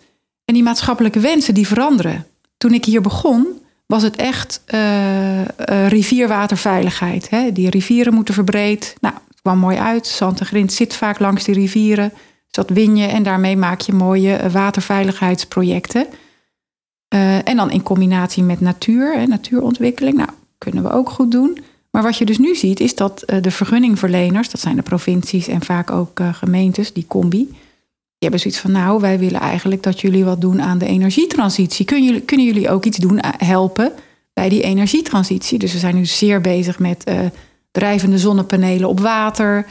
en 0.44 0.54
die 0.54 0.62
maatschappelijke 0.62 1.20
wensen 1.20 1.54
die 1.54 1.66
veranderen. 1.66 2.26
Toen 2.56 2.72
ik 2.72 2.84
hier 2.84 3.00
begon, 3.00 3.46
was 3.86 4.02
het 4.02 4.16
echt 4.16 4.62
uh, 4.74 5.40
uh, 5.40 5.46
rivierwaterveiligheid. 5.88 7.30
Hè? 7.30 7.52
Die 7.52 7.70
rivieren 7.70 8.14
moeten 8.14 8.34
verbreed. 8.34 8.94
Nou, 9.00 9.14
kwam 9.42 9.58
mooi 9.58 9.76
uit. 9.76 10.06
Zand 10.06 10.40
en 10.40 10.46
grind 10.46 10.72
zit 10.72 10.94
vaak 10.94 11.18
langs 11.18 11.44
die 11.44 11.54
rivieren. 11.54 12.08
Dus 12.10 12.66
dat 12.66 12.70
win 12.70 12.96
je 12.96 13.06
en 13.06 13.22
daarmee 13.22 13.56
maak 13.56 13.80
je 13.80 13.92
mooie 13.92 14.34
eh, 14.34 14.52
waterveiligheidsprojecten. 14.52 16.06
Uh, 17.14 17.48
en 17.48 17.56
dan 17.56 17.70
in 17.70 17.82
combinatie 17.82 18.42
met 18.42 18.60
natuur 18.60 19.14
en 19.14 19.28
natuurontwikkeling. 19.28 20.16
Nou, 20.16 20.28
kunnen 20.58 20.82
we 20.82 20.90
ook 20.90 21.10
goed 21.10 21.30
doen. 21.30 21.58
Maar 21.90 22.02
wat 22.02 22.16
je 22.16 22.24
dus 22.24 22.38
nu 22.38 22.54
ziet, 22.54 22.80
is 22.80 22.94
dat 22.94 23.22
eh, 23.22 23.42
de 23.42 23.50
vergunningverleners, 23.50 24.50
dat 24.50 24.60
zijn 24.60 24.76
de 24.76 24.82
provincies 24.82 25.48
en 25.48 25.64
vaak 25.64 25.90
ook 25.90 26.20
eh, 26.20 26.34
gemeentes, 26.34 26.92
die 26.92 27.06
combi, 27.06 27.46
die 27.48 28.28
hebben 28.28 28.40
zoiets 28.40 28.60
van, 28.60 28.72
nou, 28.72 29.00
wij 29.00 29.18
willen 29.18 29.40
eigenlijk 29.40 29.82
dat 29.82 30.00
jullie 30.00 30.24
wat 30.24 30.40
doen 30.40 30.62
aan 30.62 30.78
de 30.78 30.86
energietransitie. 30.86 31.84
Kunnen 31.84 32.06
jullie, 32.06 32.20
kunnen 32.20 32.46
jullie 32.46 32.70
ook 32.70 32.84
iets 32.84 32.98
doen, 32.98 33.18
helpen 33.22 33.92
bij 34.32 34.48
die 34.48 34.62
energietransitie? 34.62 35.58
Dus 35.58 35.72
we 35.72 35.78
zijn 35.78 35.94
nu 35.94 36.06
zeer 36.06 36.40
bezig 36.40 36.78
met 36.78 37.04
drijvende 37.70 38.18
zonnepanelen 38.18 38.88
op 38.88 39.00
water. 39.00 39.66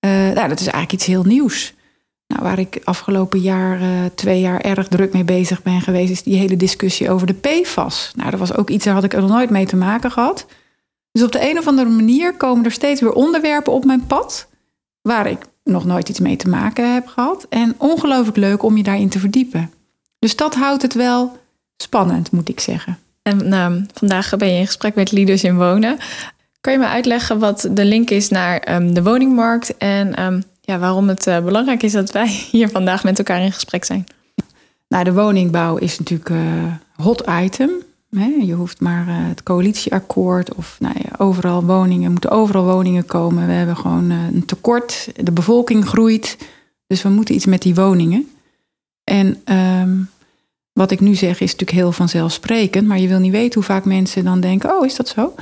nou, 0.00 0.48
dat 0.48 0.60
is 0.60 0.66
eigenlijk 0.66 0.92
iets 0.92 1.06
heel 1.06 1.24
nieuws. 1.24 1.74
Nou, 2.26 2.42
waar 2.42 2.58
ik 2.58 2.80
afgelopen 2.84 3.40
jaar, 3.40 3.80
twee 4.14 4.40
jaar 4.40 4.60
erg 4.60 4.88
druk 4.88 5.12
mee 5.12 5.24
bezig 5.24 5.62
ben 5.62 5.80
geweest, 5.80 6.10
is 6.10 6.22
die 6.22 6.38
hele 6.38 6.56
discussie 6.56 7.10
over 7.10 7.26
de 7.26 7.34
PFAS. 7.34 8.12
Nou, 8.16 8.30
dat 8.30 8.38
was 8.38 8.54
ook 8.54 8.70
iets, 8.70 8.84
daar 8.84 8.94
had 8.94 9.04
ik 9.04 9.14
er 9.14 9.24
nooit 9.24 9.50
mee 9.50 9.66
te 9.66 9.76
maken 9.76 10.10
gehad. 10.10 10.46
Dus 11.12 11.22
op 11.22 11.32
de 11.32 11.50
een 11.50 11.58
of 11.58 11.66
andere 11.66 11.88
manier 11.88 12.36
komen 12.36 12.64
er 12.64 12.72
steeds 12.72 13.00
weer 13.00 13.12
onderwerpen 13.12 13.72
op 13.72 13.84
mijn 13.84 14.06
pad. 14.06 14.48
Waar 15.02 15.26
ik 15.26 15.38
nog 15.64 15.84
nooit 15.84 16.08
iets 16.08 16.20
mee 16.20 16.36
te 16.36 16.48
maken 16.48 16.94
heb 16.94 17.06
gehad. 17.06 17.46
En 17.48 17.74
ongelooflijk 17.76 18.36
leuk 18.36 18.62
om 18.62 18.76
je 18.76 18.82
daarin 18.82 19.08
te 19.08 19.18
verdiepen. 19.18 19.72
Dus 20.18 20.36
dat 20.36 20.54
houdt 20.54 20.82
het 20.82 20.94
wel 20.94 21.36
spannend, 21.76 22.30
moet 22.30 22.48
ik 22.48 22.60
zeggen. 22.60 22.98
En 23.22 23.48
nou, 23.48 23.84
vandaag 23.92 24.36
ben 24.36 24.48
je 24.48 24.58
in 24.58 24.66
gesprek 24.66 24.94
met 24.94 25.12
Leaders 25.12 25.44
in 25.44 25.56
Wonen. 25.56 25.98
Kan 26.68 26.76
je 26.76 26.82
me 26.82 26.92
uitleggen 26.92 27.38
wat 27.38 27.68
de 27.70 27.84
link 27.84 28.10
is 28.10 28.28
naar 28.28 28.58
ehm, 28.58 28.92
de 28.92 29.02
woningmarkt 29.02 29.76
en 29.76 30.14
ehm, 30.14 30.40
ja, 30.60 30.78
waarom 30.78 31.08
het 31.08 31.26
uh, 31.26 31.40
belangrijk 31.40 31.82
is 31.82 31.92
dat 31.92 32.12
wij 32.12 32.26
hier 32.50 32.68
vandaag 32.68 33.04
met 33.04 33.18
elkaar 33.18 33.42
in 33.42 33.52
gesprek 33.52 33.84
zijn? 33.84 34.04
Nou, 34.88 35.04
de 35.04 35.12
woningbouw 35.12 35.76
is 35.76 35.98
natuurlijk 35.98 36.28
uh, 36.28 36.72
hot 36.96 37.24
item. 37.42 37.70
Je 38.42 38.52
hoeft 38.52 38.80
maar 38.80 39.08
eh, 39.08 39.14
het 39.16 39.42
coalitieakkoord 39.42 40.54
of 40.54 40.76
nou 40.78 40.94
ja, 40.98 41.24
overal 41.24 41.64
woningen, 41.64 42.10
moeten 42.10 42.30
overal 42.30 42.64
woningen 42.64 43.06
komen. 43.06 43.46
We 43.46 43.52
hebben 43.52 43.76
gewoon 43.76 44.10
eh, 44.10 44.16
een 44.32 44.44
tekort, 44.44 45.08
de 45.14 45.32
bevolking 45.32 45.84
groeit, 45.84 46.38
dus 46.86 47.02
we 47.02 47.08
moeten 47.08 47.34
iets 47.34 47.46
met 47.46 47.62
die 47.62 47.74
woningen. 47.74 48.28
En 49.04 49.40
ehm, 49.44 49.96
wat 50.72 50.90
ik 50.90 51.00
nu 51.00 51.14
zeg 51.14 51.40
is 51.40 51.52
natuurlijk 51.52 51.78
heel 51.78 51.92
vanzelfsprekend, 51.92 52.86
maar 52.86 52.98
je 52.98 53.08
wil 53.08 53.18
niet 53.18 53.32
weten 53.32 53.54
hoe 53.54 53.70
vaak 53.70 53.84
mensen 53.84 54.24
dan 54.24 54.40
denken, 54.40 54.70
oh 54.70 54.86
is 54.86 54.96
dat 54.96 55.08
zo? 55.08 55.34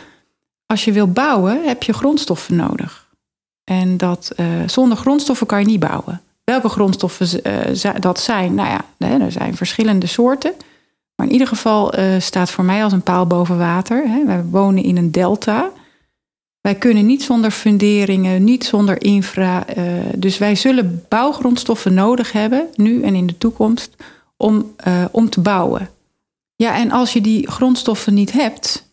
Als 0.67 0.85
je 0.85 0.93
wil 0.93 1.13
bouwen 1.13 1.65
heb 1.65 1.83
je 1.83 1.93
grondstoffen 1.93 2.57
nodig. 2.57 3.09
En 3.65 3.97
dat, 3.97 4.33
uh, 4.37 4.47
zonder 4.67 4.99
grondstoffen 4.99 5.47
kan 5.47 5.61
je 5.61 5.67
niet 5.67 5.81
bouwen. 5.81 6.21
Welke 6.45 6.69
grondstoffen 6.69 7.43
dat 8.01 8.21
zijn? 8.21 8.55
Nou 8.55 8.69
ja, 8.69 8.85
er 8.99 9.33
zijn 9.33 9.57
verschillende 9.57 10.07
soorten. 10.07 10.53
Maar 11.17 11.27
in 11.27 11.33
ieder 11.33 11.47
geval 11.47 11.99
uh, 11.99 12.21
staat 12.21 12.51
voor 12.51 12.65
mij 12.65 12.85
als 12.85 12.93
een 12.93 13.03
paal 13.03 13.27
boven 13.27 13.59
water. 13.59 14.09
Hè. 14.09 14.25
Wij 14.25 14.45
wonen 14.45 14.83
in 14.83 14.97
een 14.97 15.11
delta. 15.11 15.71
Wij 16.61 16.75
kunnen 16.75 17.07
niet 17.07 17.23
zonder 17.23 17.51
funderingen, 17.51 18.45
niet 18.45 18.65
zonder 18.65 19.03
infra. 19.03 19.65
Uh, 19.77 19.85
dus 20.17 20.39
wij 20.39 20.55
zullen 20.55 21.05
bouwgrondstoffen 21.09 21.95
nodig 21.95 22.33
hebben, 22.33 22.69
nu 22.75 23.03
en 23.03 23.15
in 23.15 23.27
de 23.27 23.39
toekomst, 23.39 23.95
om, 24.37 24.75
uh, 24.89 25.05
om 25.11 25.31
te 25.31 25.41
bouwen. 25.41 25.91
Ja, 26.57 26.77
en 26.77 26.91
als 26.91 27.13
je 27.13 27.21
die 27.21 27.51
grondstoffen 27.51 28.15
niet 28.15 28.33
hebt, 28.33 28.86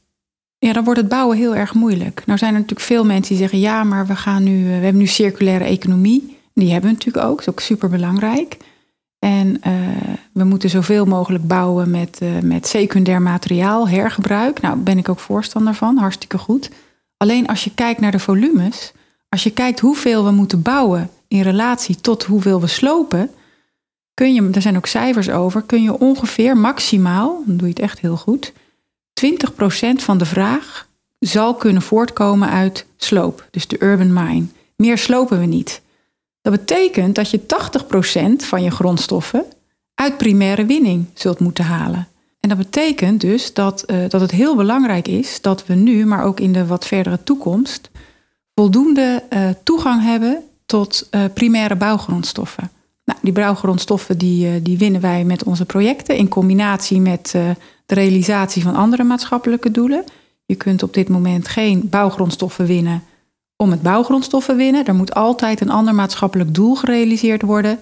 ja, 0.66 0.74
dan 0.74 0.84
wordt 0.84 1.00
het 1.00 1.10
bouwen 1.10 1.38
heel 1.38 1.56
erg 1.56 1.74
moeilijk. 1.74 2.24
Nou 2.26 2.40
zijn 2.40 2.54
er 2.54 2.60
natuurlijk 2.60 2.88
veel 2.88 3.06
mensen 3.06 3.30
die 3.30 3.38
zeggen: 3.38 3.60
ja, 3.60 3.84
maar 3.84 4.08
we 4.08 4.16
gaan 4.16 4.44
nu, 4.44 4.64
we 4.64 4.72
hebben 4.72 4.98
nu 4.98 5.08
circulaire 5.08 5.64
economie. 5.64 6.38
Die 6.54 6.72
hebben 6.72 6.90
we 6.90 6.96
natuurlijk 6.96 7.26
ook, 7.26 7.38
dat 7.38 7.48
is 7.48 7.52
ook 7.52 7.60
super 7.60 7.90
belangrijk. 7.90 8.58
En 9.20 9.48
uh, 9.68 9.74
we 10.34 10.44
moeten 10.44 10.70
zoveel 10.70 11.06
mogelijk 11.06 11.48
bouwen 11.48 11.90
met, 11.92 12.20
uh, 12.24 12.30
met 12.40 12.68
secundair 12.68 13.22
materiaal, 13.22 13.90
hergebruik. 13.90 14.62
Nou, 14.62 14.78
ben 14.78 14.98
ik 14.98 15.10
ook 15.10 15.20
voorstander 15.20 15.74
van, 15.74 15.98
hartstikke 15.98 16.38
goed. 16.38 16.70
Alleen 17.18 17.48
als 17.48 17.64
je 17.64 17.74
kijkt 17.74 18.00
naar 18.00 18.12
de 18.12 18.20
volumes, 18.20 18.92
als 19.30 19.44
je 19.44 19.52
kijkt 19.52 19.80
hoeveel 19.80 20.26
we 20.26 20.32
moeten 20.32 20.62
bouwen 20.62 21.10
in 21.28 21.42
relatie 21.42 21.96
tot 21.96 22.24
hoeveel 22.24 22.62
we 22.62 22.68
slopen, 22.68 23.30
kun 24.14 24.34
je, 24.34 24.50
daar 24.50 24.62
zijn 24.62 24.78
ook 24.78 24.86
cijfers 24.86 25.30
over, 25.30 25.62
kun 25.62 25.84
je 25.84 26.00
ongeveer 26.00 26.58
maximaal, 26.58 27.44
dan 27.46 27.58
doe 27.58 27.68
je 27.68 27.74
het 27.74 27.84
echt 27.84 28.00
heel 28.00 28.18
goed, 28.18 28.54
20% 29.14 29.26
van 29.96 30.18
de 30.18 30.26
vraag 30.26 30.88
zal 31.20 31.56
kunnen 31.56 31.82
voortkomen 31.82 32.50
uit 32.50 32.86
sloop, 32.98 33.48
dus 33.52 33.68
de 33.68 33.84
urban 33.84 34.14
mine. 34.14 34.46
Meer 34.76 34.98
slopen 34.98 35.40
we 35.40 35.46
niet. 35.46 35.82
Dat 36.42 36.54
betekent 36.54 37.16
dat 37.16 37.30
je 37.30 37.40
80% 38.42 38.46
van 38.46 38.64
je 38.64 38.72
grondstoffen 38.72 39.46
uit 39.96 40.18
primaire 40.18 40.66
winning 40.66 41.06
zult 41.14 41.40
moeten 41.40 41.64
halen. 41.64 42.08
En 42.40 42.50
dat 42.50 42.58
betekent 42.58 43.22
dus 43.22 43.54
dat, 43.54 43.84
uh, 43.88 44.10
dat 44.10 44.22
het 44.22 44.32
heel 44.32 44.56
belangrijk 44.56 45.08
is 45.08 45.42
dat 45.42 45.66
we 45.66 45.74
nu, 45.74 46.06
maar 46.06 46.24
ook 46.24 46.40
in 46.40 46.54
de 46.54 46.66
wat 46.66 46.88
verdere 46.88 47.24
toekomst, 47.24 47.90
voldoende 48.56 49.24
uh, 49.30 49.50
toegang 49.64 50.02
hebben 50.04 50.44
tot 50.66 51.08
uh, 51.12 51.22
primaire 51.34 51.76
bouwgrondstoffen. 51.76 52.72
Nou, 53.06 53.20
die 53.22 53.34
bouwgrondstoffen 53.34 54.18
die, 54.18 54.62
die 54.62 54.78
winnen 54.78 55.02
wij 55.02 55.24
met 55.24 55.44
onze 55.44 55.66
projecten 55.66 56.16
in 56.16 56.28
combinatie 56.28 57.02
met 57.02 57.30
de 57.86 57.94
realisatie 57.94 58.64
van 58.64 58.76
andere 58.76 59.04
maatschappelijke 59.04 59.72
doelen. 59.72 60.04
Je 60.46 60.56
kunt 60.56 60.84
op 60.84 60.94
dit 60.94 61.10
moment 61.10 61.48
geen 61.48 61.90
bouwgrondstoffen 61.90 62.66
winnen 62.66 63.04
om 63.58 63.72
het 63.72 63.82
bouwgrondstoffen 63.82 64.56
winnen. 64.56 64.86
Er 64.86 64.96
moet 64.96 65.14
altijd 65.14 65.62
een 65.62 65.70
ander 65.70 65.96
maatschappelijk 65.96 66.54
doel 66.54 66.76
gerealiseerd 66.76 67.42
worden, 67.42 67.80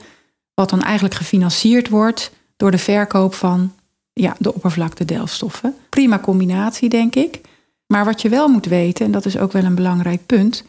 wat 0.53 0.69
dan 0.69 0.81
eigenlijk 0.81 1.15
gefinancierd 1.15 1.89
wordt 1.89 2.31
door 2.57 2.71
de 2.71 2.77
verkoop 2.77 3.33
van 3.33 3.73
ja, 4.13 4.35
de 4.39 4.53
oppervlakte 4.53 5.05
delfstoffen. 5.05 5.75
Prima 5.89 6.19
combinatie, 6.19 6.89
denk 6.89 7.15
ik. 7.15 7.41
Maar 7.87 8.05
wat 8.05 8.21
je 8.21 8.29
wel 8.29 8.47
moet 8.47 8.65
weten, 8.65 9.05
en 9.05 9.11
dat 9.11 9.25
is 9.25 9.37
ook 9.37 9.51
wel 9.51 9.63
een 9.63 9.75
belangrijk 9.75 10.25
punt, 10.25 10.63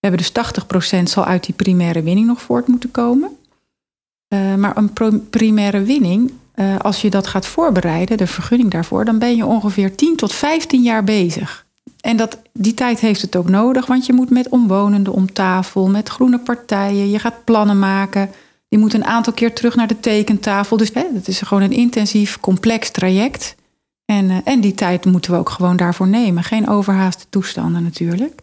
we 0.00 0.08
hebben 0.08 0.20
dus 0.20 0.62
80% 1.00 1.02
zal 1.02 1.24
uit 1.24 1.44
die 1.44 1.54
primaire 1.54 2.02
winning 2.02 2.26
nog 2.26 2.40
voort 2.42 2.66
moeten 2.66 2.90
komen. 2.90 3.36
Uh, 4.34 4.54
maar 4.54 4.76
een 4.76 5.28
primaire 5.30 5.82
winning, 5.82 6.32
uh, 6.54 6.78
als 6.78 7.00
je 7.00 7.10
dat 7.10 7.26
gaat 7.26 7.46
voorbereiden, 7.46 8.16
de 8.16 8.26
vergunning 8.26 8.70
daarvoor, 8.70 9.04
dan 9.04 9.18
ben 9.18 9.36
je 9.36 9.46
ongeveer 9.46 9.94
10 9.94 10.16
tot 10.16 10.32
15 10.32 10.82
jaar 10.82 11.04
bezig. 11.04 11.66
En 12.00 12.16
dat, 12.16 12.38
die 12.52 12.74
tijd 12.74 13.00
heeft 13.00 13.22
het 13.22 13.36
ook 13.36 13.48
nodig, 13.48 13.86
want 13.86 14.06
je 14.06 14.12
moet 14.12 14.30
met 14.30 14.48
omwonenden 14.48 15.12
om 15.12 15.32
tafel, 15.32 15.88
met 15.88 16.08
groene 16.08 16.38
partijen, 16.38 17.10
je 17.10 17.18
gaat 17.18 17.44
plannen 17.44 17.78
maken. 17.78 18.30
Je 18.68 18.78
moet 18.78 18.94
een 18.94 19.04
aantal 19.04 19.32
keer 19.32 19.52
terug 19.54 19.76
naar 19.76 19.86
de 19.86 20.00
tekentafel. 20.00 20.76
Dus 20.76 20.90
hè, 20.94 21.04
dat 21.12 21.28
is 21.28 21.40
gewoon 21.40 21.62
een 21.62 21.72
intensief, 21.72 22.40
complex 22.40 22.90
traject. 22.90 23.54
En, 24.04 24.30
uh, 24.30 24.36
en 24.44 24.60
die 24.60 24.74
tijd 24.74 25.04
moeten 25.04 25.30
we 25.30 25.38
ook 25.38 25.50
gewoon 25.50 25.76
daarvoor 25.76 26.08
nemen. 26.08 26.42
Geen 26.42 26.68
overhaaste 26.68 27.24
toestanden 27.30 27.82
natuurlijk. 27.82 28.42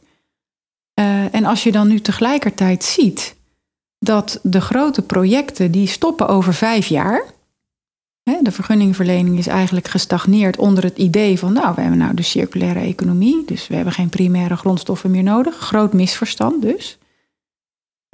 En 1.31 1.45
als 1.45 1.63
je 1.63 1.71
dan 1.71 1.88
nu 1.88 2.00
tegelijkertijd 2.00 2.83
ziet 2.83 3.36
dat 4.03 4.39
de 4.43 4.62
grote 4.62 5.01
projecten 5.01 5.72
die 5.72 5.88
stoppen 5.88 6.27
over 6.27 6.53
vijf 6.53 6.88
jaar. 6.88 7.24
De 8.41 8.51
vergunningverlening 8.51 9.38
is 9.38 9.48
eigenlijk 9.48 9.88
gestagneerd 9.88 10.58
onder 10.58 10.84
het 10.84 10.98
idee 10.98 11.39
van, 11.39 11.53
nou, 11.53 11.75
we 11.75 11.81
hebben 11.81 12.00
nou 12.00 12.13
de 12.13 12.22
circulaire 12.22 12.79
economie, 12.79 13.46
dus 13.46 13.67
we 13.67 13.75
hebben 13.75 13.93
geen 13.93 14.10
primaire 14.10 14.55
grondstoffen 14.55 15.12
meer 15.12 15.24
nodig. 15.24 15.55
Groot 15.55 15.93
misverstand 15.93 16.62
dus. 16.62 16.98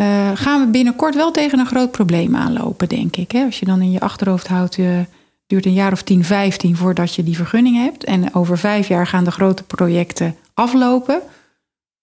Uh, 0.02 0.32
gaan 0.34 0.66
we 0.66 0.72
binnenkort 0.72 1.16
wel 1.16 1.32
tegen 1.32 1.60
een 1.60 1.66
groot 1.66 1.92
probleem 1.92 2.36
aanlopen, 2.36 2.90
denk 2.90 3.16
ik. 3.16 3.32
Hè? 3.32 3.46
Als 3.46 3.60
je 3.60 3.66
dan 3.66 3.82
in 3.82 3.92
je 3.92 4.00
achterhoofd 4.00 4.48
houdt, 4.48 4.78
uh, 4.78 5.00
duurt 5.48 5.66
een 5.66 5.74
jaar 5.74 5.92
of 5.92 6.02
10, 6.02 6.24
15 6.24 6.76
voordat 6.76 7.16
je 7.16 7.24
die 7.24 7.36
vergunning 7.36 7.78
hebt. 7.78 8.04
En 8.04 8.34
over 8.34 8.58
vijf 8.58 8.88
jaar 8.88 9.08
gaan 9.08 9.24
de 9.24 9.32
grote 9.32 9.64
projecten 9.64 10.36
aflopen. 10.54 11.22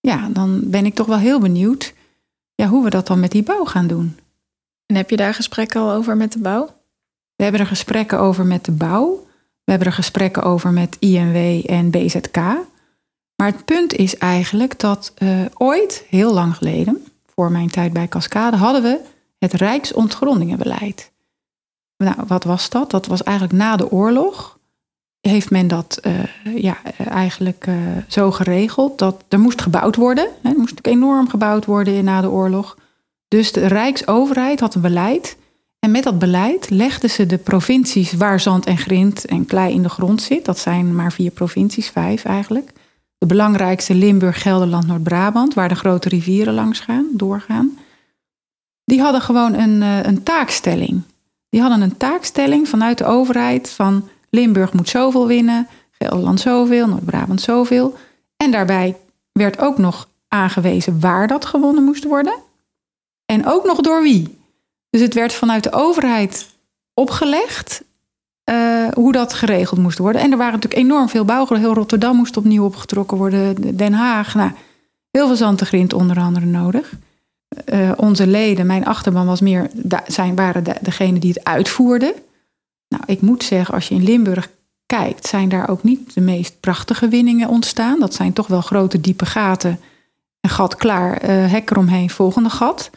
Ja, 0.00 0.28
dan 0.32 0.60
ben 0.64 0.86
ik 0.86 0.94
toch 0.94 1.06
wel 1.06 1.18
heel 1.18 1.40
benieuwd 1.40 1.94
ja, 2.54 2.66
hoe 2.66 2.84
we 2.84 2.90
dat 2.90 3.06
dan 3.06 3.20
met 3.20 3.30
die 3.30 3.42
bouw 3.42 3.64
gaan 3.64 3.87
doen. 3.87 4.18
En 4.87 4.96
heb 4.96 5.11
je 5.11 5.16
daar 5.16 5.34
gesprekken 5.34 5.80
al 5.80 5.92
over 5.92 6.16
met 6.16 6.32
de 6.32 6.38
bouw? 6.38 6.66
We 7.37 7.42
hebben 7.42 7.61
er 7.61 7.66
gesprekken 7.66 8.18
over 8.18 8.46
met 8.46 8.64
de 8.64 8.73
bouw. 8.73 9.26
We 9.64 9.70
hebben 9.70 9.88
er 9.88 9.94
gesprekken 9.94 10.42
over 10.42 10.73
met 10.73 10.96
INW 10.99 11.70
en 11.70 11.90
BZK. 11.90 12.37
Maar 13.37 13.46
het 13.46 13.64
punt 13.64 13.92
is 13.92 14.16
eigenlijk 14.16 14.78
dat 14.78 15.12
uh, 15.18 15.44
ooit, 15.54 16.04
heel 16.08 16.32
lang 16.32 16.56
geleden, 16.56 17.04
voor 17.34 17.50
mijn 17.50 17.70
tijd 17.70 17.92
bij 17.92 18.08
Cascade, 18.08 18.56
hadden 18.56 18.82
we 18.82 19.00
het 19.38 19.52
Rijksontgrondingenbeleid. 19.52 21.12
Nou, 21.96 22.16
wat 22.26 22.44
was 22.44 22.70
dat? 22.70 22.90
Dat 22.90 23.06
was 23.06 23.23
eigenlijk 23.23 23.58
na 23.58 23.76
de 23.76 23.90
oorlog. 23.90 24.53
Heeft 25.28 25.50
men 25.50 25.68
dat 25.68 26.00
uh, 26.02 26.12
ja, 26.62 26.76
eigenlijk 27.08 27.66
uh, 27.66 27.74
zo 28.08 28.30
geregeld 28.30 28.98
dat 28.98 29.24
er 29.28 29.40
moest 29.40 29.62
gebouwd 29.62 29.96
worden. 29.96 30.28
Hè, 30.42 30.50
er 30.50 30.58
moest 30.58 30.78
enorm 30.82 31.28
gebouwd 31.28 31.64
worden 31.64 32.04
na 32.04 32.20
de 32.20 32.30
oorlog. 32.30 32.78
Dus 33.28 33.52
de 33.52 33.66
Rijksoverheid 33.66 34.60
had 34.60 34.74
een 34.74 34.80
beleid 34.80 35.36
en 35.84 35.90
met 35.90 36.02
dat 36.02 36.18
beleid 36.18 36.70
legden 36.70 37.10
ze 37.10 37.26
de 37.26 37.38
provincies 37.38 38.12
waar 38.12 38.40
zand 38.40 38.66
en 38.66 38.78
grind 38.78 39.24
en 39.24 39.46
klei 39.46 39.74
in 39.74 39.82
de 39.82 39.88
grond 39.88 40.22
zit. 40.22 40.44
Dat 40.44 40.58
zijn 40.58 40.94
maar 40.94 41.12
vier 41.12 41.30
provincies, 41.30 41.88
vijf 41.88 42.24
eigenlijk. 42.24 42.72
De 43.18 43.26
belangrijkste 43.26 43.94
Limburg, 43.94 44.42
Gelderland, 44.42 44.86
Noord-Brabant, 44.86 45.54
waar 45.54 45.68
de 45.68 45.74
grote 45.74 46.08
rivieren 46.08 46.54
langs 46.54 46.80
gaan, 46.80 47.06
doorgaan. 47.12 47.78
Die 48.84 49.00
hadden 49.00 49.20
gewoon 49.20 49.54
een, 49.54 49.82
eh, 49.82 50.02
een 50.02 50.22
taakstelling. 50.22 51.02
Die 51.48 51.60
hadden 51.60 51.80
een 51.80 51.96
taakstelling 51.96 52.68
vanuit 52.68 52.98
de 52.98 53.04
overheid 53.04 53.70
van 53.70 54.08
Limburg 54.34 54.72
moet 54.72 54.88
zoveel 54.88 55.26
winnen, 55.26 55.68
Gelderland 55.90 56.40
zoveel, 56.40 56.88
Noord-Brabant 56.88 57.40
zoveel. 57.40 57.96
En 58.36 58.50
daarbij 58.50 58.96
werd 59.32 59.58
ook 59.58 59.78
nog 59.78 60.08
aangewezen 60.28 61.00
waar 61.00 61.26
dat 61.26 61.44
gewonnen 61.44 61.84
moest 61.84 62.04
worden. 62.04 62.34
En 63.26 63.46
ook 63.46 63.64
nog 63.64 63.80
door 63.80 64.02
wie. 64.02 64.38
Dus 64.90 65.00
het 65.00 65.14
werd 65.14 65.32
vanuit 65.32 65.62
de 65.62 65.72
overheid 65.72 66.48
opgelegd 66.94 67.82
uh, 68.50 68.88
hoe 68.92 69.12
dat 69.12 69.32
geregeld 69.32 69.80
moest 69.80 69.98
worden. 69.98 70.20
En 70.20 70.30
er 70.30 70.36
waren 70.36 70.52
natuurlijk 70.52 70.82
enorm 70.82 71.08
veel 71.08 71.24
bouwgronden. 71.24 71.66
Heel 71.66 71.76
Rotterdam 71.76 72.16
moest 72.16 72.36
opnieuw 72.36 72.64
opgetrokken 72.64 73.16
worden. 73.16 73.76
Den 73.76 73.92
Haag. 73.92 74.34
Nou, 74.34 74.50
heel 75.10 75.26
veel 75.26 75.36
zandtegrind 75.36 75.92
onder 75.92 76.18
andere 76.18 76.46
nodig. 76.46 76.92
Uh, 77.72 77.90
onze 77.96 78.26
leden, 78.26 78.66
mijn 78.66 78.84
achterban 78.84 79.26
was 79.26 79.40
meer, 79.40 79.70
zijn, 80.06 80.34
waren 80.34 80.64
de, 80.64 80.74
degene 80.80 81.18
die 81.18 81.32
het 81.32 81.44
uitvoerden. 81.44 82.14
Nou, 82.94 83.06
ik 83.06 83.20
moet 83.20 83.44
zeggen, 83.44 83.74
als 83.74 83.88
je 83.88 83.94
in 83.94 84.04
Limburg 84.04 84.50
kijkt, 84.86 85.26
zijn 85.26 85.48
daar 85.48 85.68
ook 85.68 85.82
niet 85.82 86.14
de 86.14 86.20
meest 86.20 86.60
prachtige 86.60 87.08
winningen 87.08 87.48
ontstaan. 87.48 88.00
Dat 88.00 88.14
zijn 88.14 88.32
toch 88.32 88.46
wel 88.46 88.60
grote 88.60 89.00
diepe 89.00 89.26
gaten. 89.26 89.80
Een 90.40 90.50
gat 90.50 90.76
klaar, 90.76 91.24
uh, 91.24 91.50
hek 91.50 91.70
eromheen, 91.70 92.10
volgende 92.10 92.50
gat. 92.50 92.90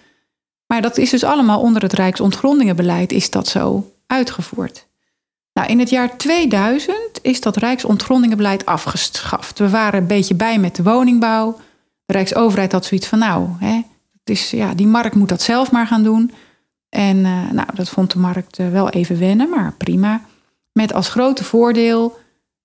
Maar 0.68 0.82
dat 0.82 0.98
is 0.98 1.10
dus 1.10 1.24
allemaal 1.24 1.62
onder 1.62 1.82
het 1.82 1.94
Rijksontgrondingenbeleid 1.94 3.12
is 3.12 3.30
dat 3.30 3.48
zo 3.48 3.94
uitgevoerd. 4.08 4.88
Nou, 5.54 5.70
in 5.70 5.80
het 5.80 5.90
jaar 5.90 6.18
2000 6.18 7.00
is 7.22 7.42
dat 7.42 7.58
Rijksontgrondingenbeleid 7.58 8.66
afgeschaft. 8.66 9.60
We 9.60 9.70
waren 9.70 10.00
een 10.02 10.08
beetje 10.08 10.36
bij 10.36 10.60
met 10.60 10.76
de 10.76 10.84
woningbouw. 10.84 11.60
De 12.06 12.14
Rijksoverheid 12.14 12.72
had 12.72 12.86
zoiets 12.86 13.08
van, 13.08 13.20
nou, 13.20 13.50
hè, 13.60 13.76
het 14.12 14.30
is, 14.30 14.52
ja, 14.52 14.74
die 14.74 14.88
markt 14.88 15.16
moet 15.16 15.30
dat 15.30 15.42
zelf 15.42 15.72
maar 15.72 15.88
gaan 15.88 16.04
doen. 16.04 16.32
En 16.90 17.18
uh, 17.18 17.52
nou, 17.52 17.68
dat 17.74 17.90
vond 17.90 18.12
de 18.12 18.20
markt 18.20 18.60
uh, 18.60 18.70
wel 18.70 18.90
even 18.90 19.20
wennen, 19.20 19.50
maar 19.50 19.74
prima. 19.78 20.22
Met 20.72 20.94
als 20.94 21.10
grote 21.10 21.44
voordeel, 21.44 22.18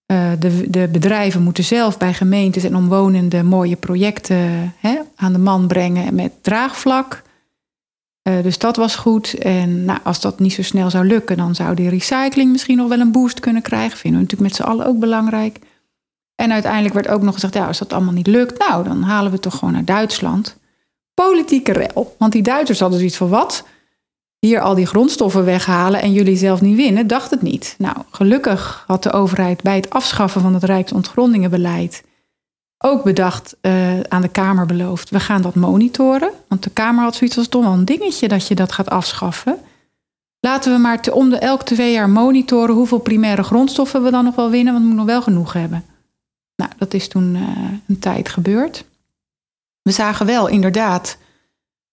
uh, 0.07 0.31
de, 0.39 0.71
de 0.71 0.89
bedrijven 0.89 1.43
moeten 1.43 1.65
zelf 1.65 1.99
bij 1.99 2.15
gemeentes 2.15 2.65
en 2.65 2.77
omwonenden 2.77 3.47
mooie 3.47 3.77
projecten 3.77 4.75
hè, 4.79 4.99
aan 5.17 5.33
de 5.33 5.39
man 5.39 5.67
brengen 5.67 6.15
met 6.15 6.33
draagvlak. 6.41 7.23
Dus 8.43 8.59
dat 8.59 8.77
was 8.77 8.97
goed. 8.97 9.35
En 9.35 9.85
nou, 9.85 9.99
als 10.03 10.21
dat 10.21 10.39
niet 10.39 10.53
zo 10.53 10.63
snel 10.63 10.91
zou 10.91 11.07
lukken, 11.07 11.37
dan 11.37 11.55
zou 11.55 11.75
die 11.75 11.89
recycling 11.89 12.53
misschien 12.53 12.77
nog 12.77 12.89
wel 12.89 13.01
een 13.01 13.13
boost 13.13 13.41
kunnen 13.41 13.63
krijgen. 13.63 13.99
Vinden 13.99 14.21
we 14.21 14.27
natuurlijk 14.27 14.57
met 14.57 14.67
z'n 14.67 14.71
allen 14.71 14.87
ook 14.87 14.99
belangrijk. 14.99 15.59
En 16.35 16.53
uiteindelijk 16.53 16.95
werd 16.95 17.09
ook 17.09 17.23
nog 17.23 17.35
gezegd, 17.35 17.55
ja, 17.55 17.67
als 17.67 17.79
dat 17.79 17.93
allemaal 17.93 18.13
niet 18.13 18.27
lukt, 18.27 18.59
nou, 18.59 18.85
dan 18.85 19.03
halen 19.03 19.27
we 19.27 19.33
het 19.33 19.43
toch 19.43 19.59
gewoon 19.59 19.75
naar 19.75 19.85
Duitsland. 19.85 20.57
Politieke 21.15 21.73
rel. 21.73 22.15
Want 22.19 22.33
die 22.33 22.43
Duitsers 22.43 22.81
hadden 22.81 22.99
zoiets 22.99 23.17
van 23.17 23.29
wat? 23.29 23.65
Hier 24.47 24.61
al 24.61 24.75
die 24.75 24.87
grondstoffen 24.87 25.45
weghalen 25.45 26.03
en 26.03 26.13
jullie 26.13 26.37
zelf 26.37 26.61
niet 26.61 26.77
winnen, 26.77 27.07
dacht 27.07 27.31
het 27.31 27.43
niet. 27.43 27.75
Nou, 27.79 27.97
gelukkig 28.11 28.85
had 28.87 29.03
de 29.03 29.13
overheid 29.13 29.63
bij 29.63 29.77
het 29.77 29.91
afschaffen 29.91 30.41
van 30.41 30.55
het 30.55 30.65
Rijksontgrondingenbeleid 30.65 32.03
ook 32.85 33.05
bedacht, 33.05 33.57
uh, 33.61 34.01
aan 34.01 34.23
de 34.23 34.29
Kamer 34.29 34.67
beloofd, 34.67 35.11
we 35.11 35.21
gaan 35.21 35.43
dat 35.43 35.55
monitoren. 35.55 36.31
Want 36.49 36.63
de 36.63 36.71
Kamer 36.71 37.03
had 37.05 37.15
zoiets 37.15 37.39
als 37.39 37.49
wel 37.51 37.65
een 37.65 37.85
dingetje 37.85 38.29
dat 38.29 38.49
je 38.49 38.55
dat 38.55 38.73
gaat 38.73 38.91
afschaffen. 38.91 39.59
Laten 40.41 40.73
we 40.73 40.79
maar 40.79 41.01
om 41.13 41.31
de 41.31 41.39
elk 41.39 41.63
twee 41.63 41.93
jaar 41.93 42.11
monitoren 42.11 42.75
hoeveel 42.75 42.99
primaire 42.99 43.43
grondstoffen 43.43 44.03
we 44.03 44.11
dan 44.11 44.25
nog 44.25 44.35
wel 44.35 44.51
winnen, 44.51 44.73
want 44.73 44.85
we 44.85 44.91
moeten 44.91 45.07
nog 45.07 45.15
wel 45.15 45.23
genoeg 45.23 45.53
hebben. 45.53 45.85
Nou, 46.57 46.71
dat 46.79 46.95
is 46.95 47.09
toen 47.09 47.35
uh, 47.35 47.43
een 47.87 47.99
tijd 47.99 48.29
gebeurd. 48.29 48.85
We 49.83 49.91
zagen 49.91 50.27
wel 50.27 50.49
inderdaad 50.49 51.19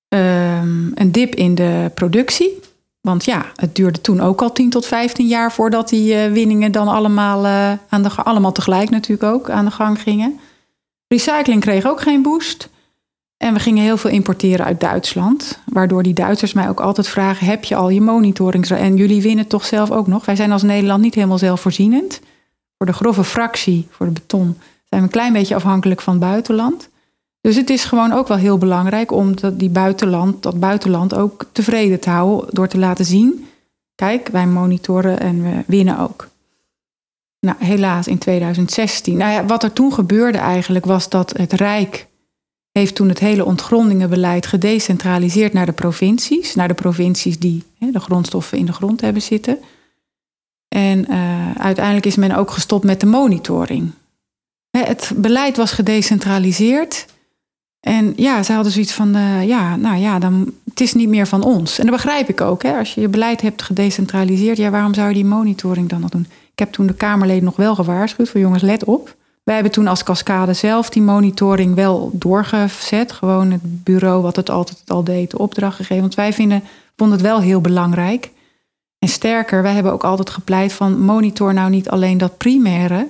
um, 0.10 0.92
een 0.96 1.12
dip 1.12 1.36
in 1.36 1.56
de 1.56 1.92
productie. 1.94 2.60
Want 3.02 3.26
ja, 3.26 3.46
het 3.56 3.76
duurde 3.76 4.02
toen 4.02 4.22
ook 4.22 4.42
al 4.42 4.52
10 4.52 4.70
tot 4.70 4.86
15 4.86 5.28
jaar 5.28 5.52
voordat 5.52 5.90
die 5.90 6.14
uh, 6.14 6.32
winningen 6.32 6.72
dan 6.72 6.88
allemaal, 6.88 7.46
aan 7.90 8.04
de, 8.04 8.10
allemaal 8.16 8.52
tegelijk 8.52 8.90
natuurlijk 8.90 9.34
ook 9.34 9.50
aan 9.50 9.66
de 9.66 9.72
gang 9.72 10.02
gingen. 10.02 10.40
Recycling 11.08 11.62
kreeg 11.62 11.86
ook 11.86 12.02
geen 12.02 12.22
boost. 12.22 12.70
En 13.38 13.54
we 13.54 13.60
gingen 13.60 13.84
heel 13.84 13.98
veel 13.98 14.10
importeren 14.10 14.66
uit 14.66 14.80
Duitsland. 14.80 15.60
Waardoor 15.66 16.04
die 16.04 16.14
Duitsers 16.14 16.54
mij 16.54 16.70
ook 16.70 16.80
altijd 16.80 17.08
vragen: 17.08 17.48
heb 17.48 17.64
je 17.64 17.76
al 17.76 17.90
je 17.90 18.02
monitoring? 18.02 18.70
En 18.70 18.96
jullie 18.96 19.22
winnen 19.22 19.48
toch 19.48 19.66
zelf 19.66 19.92
ook 19.92 20.08
nog? 20.08 20.26
Wij 20.26 20.36
zijn 20.36 20.52
als 20.52 20.64
Nederland 20.64 21.02
niet 21.02 21.16
helemaal 21.16 21.38
zelfvoorzienend. 21.38 22.20
Voor 22.78 22.86
de 22.86 22.94
grove 22.94 23.24
fractie, 23.24 23.88
voor 23.90 24.06
de 24.06 24.12
beton, 24.12 24.58
zijn 24.90 25.02
we 25.02 25.08
een 25.08 25.10
klein 25.10 25.34
beetje 25.34 25.56
afhankelijk 25.56 26.02
van 26.02 26.14
het 26.14 26.22
buitenland. 26.22 26.89
Dus 27.42 27.56
het 27.56 27.70
is 27.70 27.84
gewoon 27.84 28.12
ook 28.12 28.28
wel 28.28 28.38
heel 28.38 28.58
belangrijk 28.58 29.12
om 29.12 29.36
dat, 29.36 29.60
die 29.60 29.70
buitenland, 29.70 30.44
dat 30.44 30.60
buitenland 30.60 31.14
ook 31.14 31.46
tevreden 31.52 32.00
te 32.00 32.10
houden. 32.10 32.56
Door 32.56 32.68
te 32.68 32.78
laten 32.78 33.06
zien: 33.06 33.48
kijk, 33.96 34.28
wij 34.28 34.48
monitoren 34.48 35.20
en 35.20 35.44
we 35.44 35.64
winnen 35.68 36.00
ook. 36.00 36.28
Nou, 37.40 37.58
helaas 37.60 38.08
in 38.08 38.18
2016. 38.18 39.18
Nou 39.18 39.32
ja, 39.32 39.46
wat 39.46 39.64
er 39.64 39.74
toen 39.74 39.94
gebeurde 39.94 40.38
eigenlijk 40.38 40.86
was 40.86 41.10
dat 41.10 41.38
het 41.38 41.54
Rijk 41.54 42.08
heeft 42.72 42.96
toen 42.96 43.10
het 43.10 43.20
hele 43.20 43.46
ontgrondingenbeleid 43.46 44.46
gedecentraliseerd 44.46 45.54
naar 45.54 45.66
de 45.66 45.72
provincies. 45.72 46.56
Naar 46.56 46.68
de 46.68 46.74
provincies 46.74 47.40
die 47.40 47.64
hè, 47.78 47.92
de 47.92 48.00
grondstoffen 48.00 48.58
in 48.58 48.66
de 48.66 48.74
grond 48.74 49.02
hebben 49.02 49.22
zitten. 49.22 49.60
En 50.68 51.06
uh, 51.12 51.52
uiteindelijk 51.56 52.06
is 52.06 52.16
men 52.16 52.36
ook 52.36 52.52
gestopt 52.52 52.84
met 52.84 53.00
de 53.00 53.06
monitoring. 53.06 53.92
Het 54.72 55.12
beleid 55.16 55.58
was 55.58 55.72
gedecentraliseerd. 55.72 57.06
En 57.80 58.14
ja, 58.16 58.44
ze 58.44 58.54
hadden 58.54 58.72
zoiets 58.72 58.94
van, 58.94 59.16
uh, 59.16 59.48
ja, 59.48 59.76
nou 59.76 59.98
ja, 59.98 60.20
dan, 60.20 60.54
het 60.66 60.82
is 60.82 60.94
niet 60.94 61.10
meer 61.10 61.28
van 61.28 61.44
ons. 61.44 61.80
En 61.80 61.86
dat 61.86 61.96
begrijp 61.96 62.30
ik 62.30 62.42
ook. 62.42 62.64
Hè? 62.64 62.78
Als 62.78 62.94
je 62.94 63.02
je 63.02 63.08
beleid 63.08 63.42
hebt 63.42 63.62
gedecentraliseerd, 63.62 64.58
ja, 64.58 64.70
waarom 64.70 64.94
zou 64.94 65.08
je 65.08 65.14
die 65.14 65.26
monitoring 65.26 65.90
dan 65.90 66.00
nog 66.00 66.10
doen? 66.10 66.28
Ik 66.52 66.60
heb 66.60 66.72
toen 66.72 66.88
de 66.88 66.94
Kamerleden 66.94 67.44
nog 67.44 67.56
wel 67.56 67.76
gewaarschuwd 67.76 68.30
voor 68.30 68.40
jongens, 68.40 68.64
let 68.64 68.84
op. 68.84 69.16
Wij 69.44 69.58
hebben 69.58 69.74
toen 69.74 69.88
als 69.88 70.04
Cascade 70.04 70.54
zelf 70.54 70.90
die 70.90 71.02
monitoring 71.02 71.76
wel 71.76 72.12
doorgezet. 72.14 73.12
Gewoon 73.12 73.52
het 73.52 73.84
bureau 73.84 74.22
wat 74.22 74.36
het 74.36 74.50
altijd 74.50 74.84
al 74.88 75.04
deed, 75.04 75.32
de 75.32 75.38
opdracht 75.38 75.76
gegeven. 75.76 76.02
Want 76.02 76.16
wij 76.16 76.34
vinden, 76.34 76.64
vonden 76.96 77.18
het 77.18 77.28
wel 77.28 77.42
heel 77.42 77.62
belangrijk. 77.62 78.32
En 79.00 79.08
sterker, 79.08 79.62
wij 79.62 79.74
hebben 79.74 79.92
ook 79.92 80.04
altijd 80.04 80.30
gepleit 80.30 80.74
van 80.74 81.02
monitor 81.02 81.54
nou 81.54 81.70
niet 81.70 81.90
alleen 81.90 82.18
dat 82.18 82.38
primaire, 82.38 83.08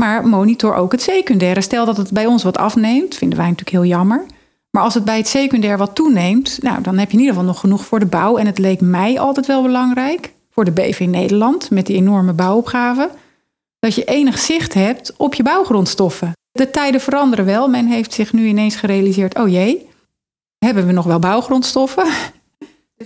maar 0.00 0.26
monitor 0.26 0.74
ook 0.74 0.92
het 0.92 1.02
secundaire. 1.02 1.60
Stel 1.60 1.84
dat 1.84 1.96
het 1.96 2.10
bij 2.10 2.26
ons 2.26 2.42
wat 2.42 2.58
afneemt, 2.58 3.14
vinden 3.14 3.38
wij 3.38 3.48
natuurlijk 3.48 3.76
heel 3.76 3.96
jammer. 3.98 4.26
Maar 4.70 4.82
als 4.82 4.94
het 4.94 5.04
bij 5.04 5.16
het 5.16 5.28
secundair 5.28 5.78
wat 5.78 5.94
toeneemt, 5.94 6.58
nou, 6.62 6.82
dan 6.82 6.98
heb 6.98 7.08
je 7.08 7.14
in 7.14 7.20
ieder 7.20 7.34
geval 7.34 7.48
nog 7.48 7.60
genoeg 7.60 7.84
voor 7.84 7.98
de 7.98 8.06
bouw. 8.06 8.36
En 8.36 8.46
het 8.46 8.58
leek 8.58 8.80
mij 8.80 9.20
altijd 9.20 9.46
wel 9.46 9.62
belangrijk 9.62 10.32
voor 10.50 10.64
de 10.64 10.70
BV 10.70 11.06
Nederland 11.08 11.70
met 11.70 11.86
die 11.86 11.96
enorme 11.96 12.32
bouwopgave, 12.32 13.10
dat 13.78 13.94
je 13.94 14.04
enig 14.04 14.38
zicht 14.38 14.74
hebt 14.74 15.14
op 15.16 15.34
je 15.34 15.42
bouwgrondstoffen. 15.42 16.32
De 16.52 16.70
tijden 16.70 17.00
veranderen 17.00 17.44
wel. 17.44 17.68
Men 17.68 17.86
heeft 17.86 18.12
zich 18.12 18.32
nu 18.32 18.46
ineens 18.46 18.76
gerealiseerd: 18.76 19.38
oh 19.38 19.48
jee, 19.48 19.88
hebben 20.58 20.86
we 20.86 20.92
nog 20.92 21.04
wel 21.04 21.18
bouwgrondstoffen? 21.18 22.06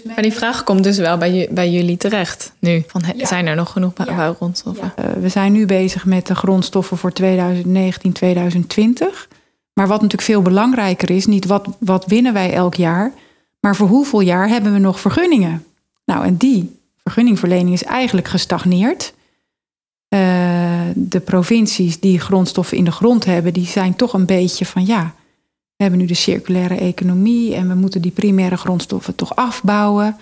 Maar 0.05 0.23
die 0.23 0.33
vraag 0.33 0.65
komt 0.65 0.85
dus 0.85 0.99
wel 0.99 1.19
bij, 1.19 1.49
bij 1.51 1.71
jullie 1.71 1.97
terecht 1.97 2.53
nu. 2.59 2.85
Van, 2.87 3.03
Zijn 3.17 3.47
er 3.47 3.57
nog 3.57 3.73
genoeg 3.73 3.93
bouwgrondstoffen? 3.93 4.93
Ja. 4.97 5.05
Uh, 5.05 5.13
we 5.23 5.29
zijn 5.29 5.53
nu 5.53 5.67
bezig 5.67 6.05
met 6.05 6.27
de 6.27 6.35
grondstoffen 6.35 6.97
voor 6.97 7.13
2019, 7.13 8.13
2020. 8.13 9.29
Maar 9.73 9.87
wat 9.87 10.01
natuurlijk 10.01 10.31
veel 10.31 10.43
belangrijker 10.43 11.11
is, 11.11 11.27
niet 11.27 11.47
wat, 11.47 11.69
wat 11.79 12.07
winnen 12.07 12.33
wij 12.33 12.53
elk 12.53 12.75
jaar, 12.75 13.13
maar 13.61 13.77
voor 13.77 13.89
hoeveel 13.89 14.21
jaar 14.21 14.49
hebben 14.49 14.73
we 14.73 14.79
nog 14.79 15.01
vergunningen? 15.01 15.65
Nou, 16.05 16.25
en 16.25 16.37
die 16.37 16.79
vergunningverlening 16.97 17.73
is 17.73 17.85
eigenlijk 17.85 18.29
gestagneerd. 18.29 19.15
Uh, 20.15 20.21
de 20.95 21.21
provincies 21.21 22.01
die 22.01 22.21
grondstoffen 22.21 22.77
in 22.77 22.85
de 22.85 22.93
grond 22.93 23.25
hebben, 23.25 23.53
die 23.53 23.67
zijn 23.67 23.97
toch 23.97 24.13
een 24.13 24.27
beetje 24.27 24.67
van 24.67 24.87
ja, 24.87 25.15
we 25.81 25.87
hebben 25.87 26.05
nu 26.05 26.09
de 26.09 26.21
circulaire 26.21 26.75
economie 26.75 27.55
en 27.55 27.69
we 27.69 27.75
moeten 27.75 28.03
die 28.03 28.11
primaire 28.11 28.57
grondstoffen 28.57 29.15
toch 29.15 29.37
afbouwen. 29.37 30.17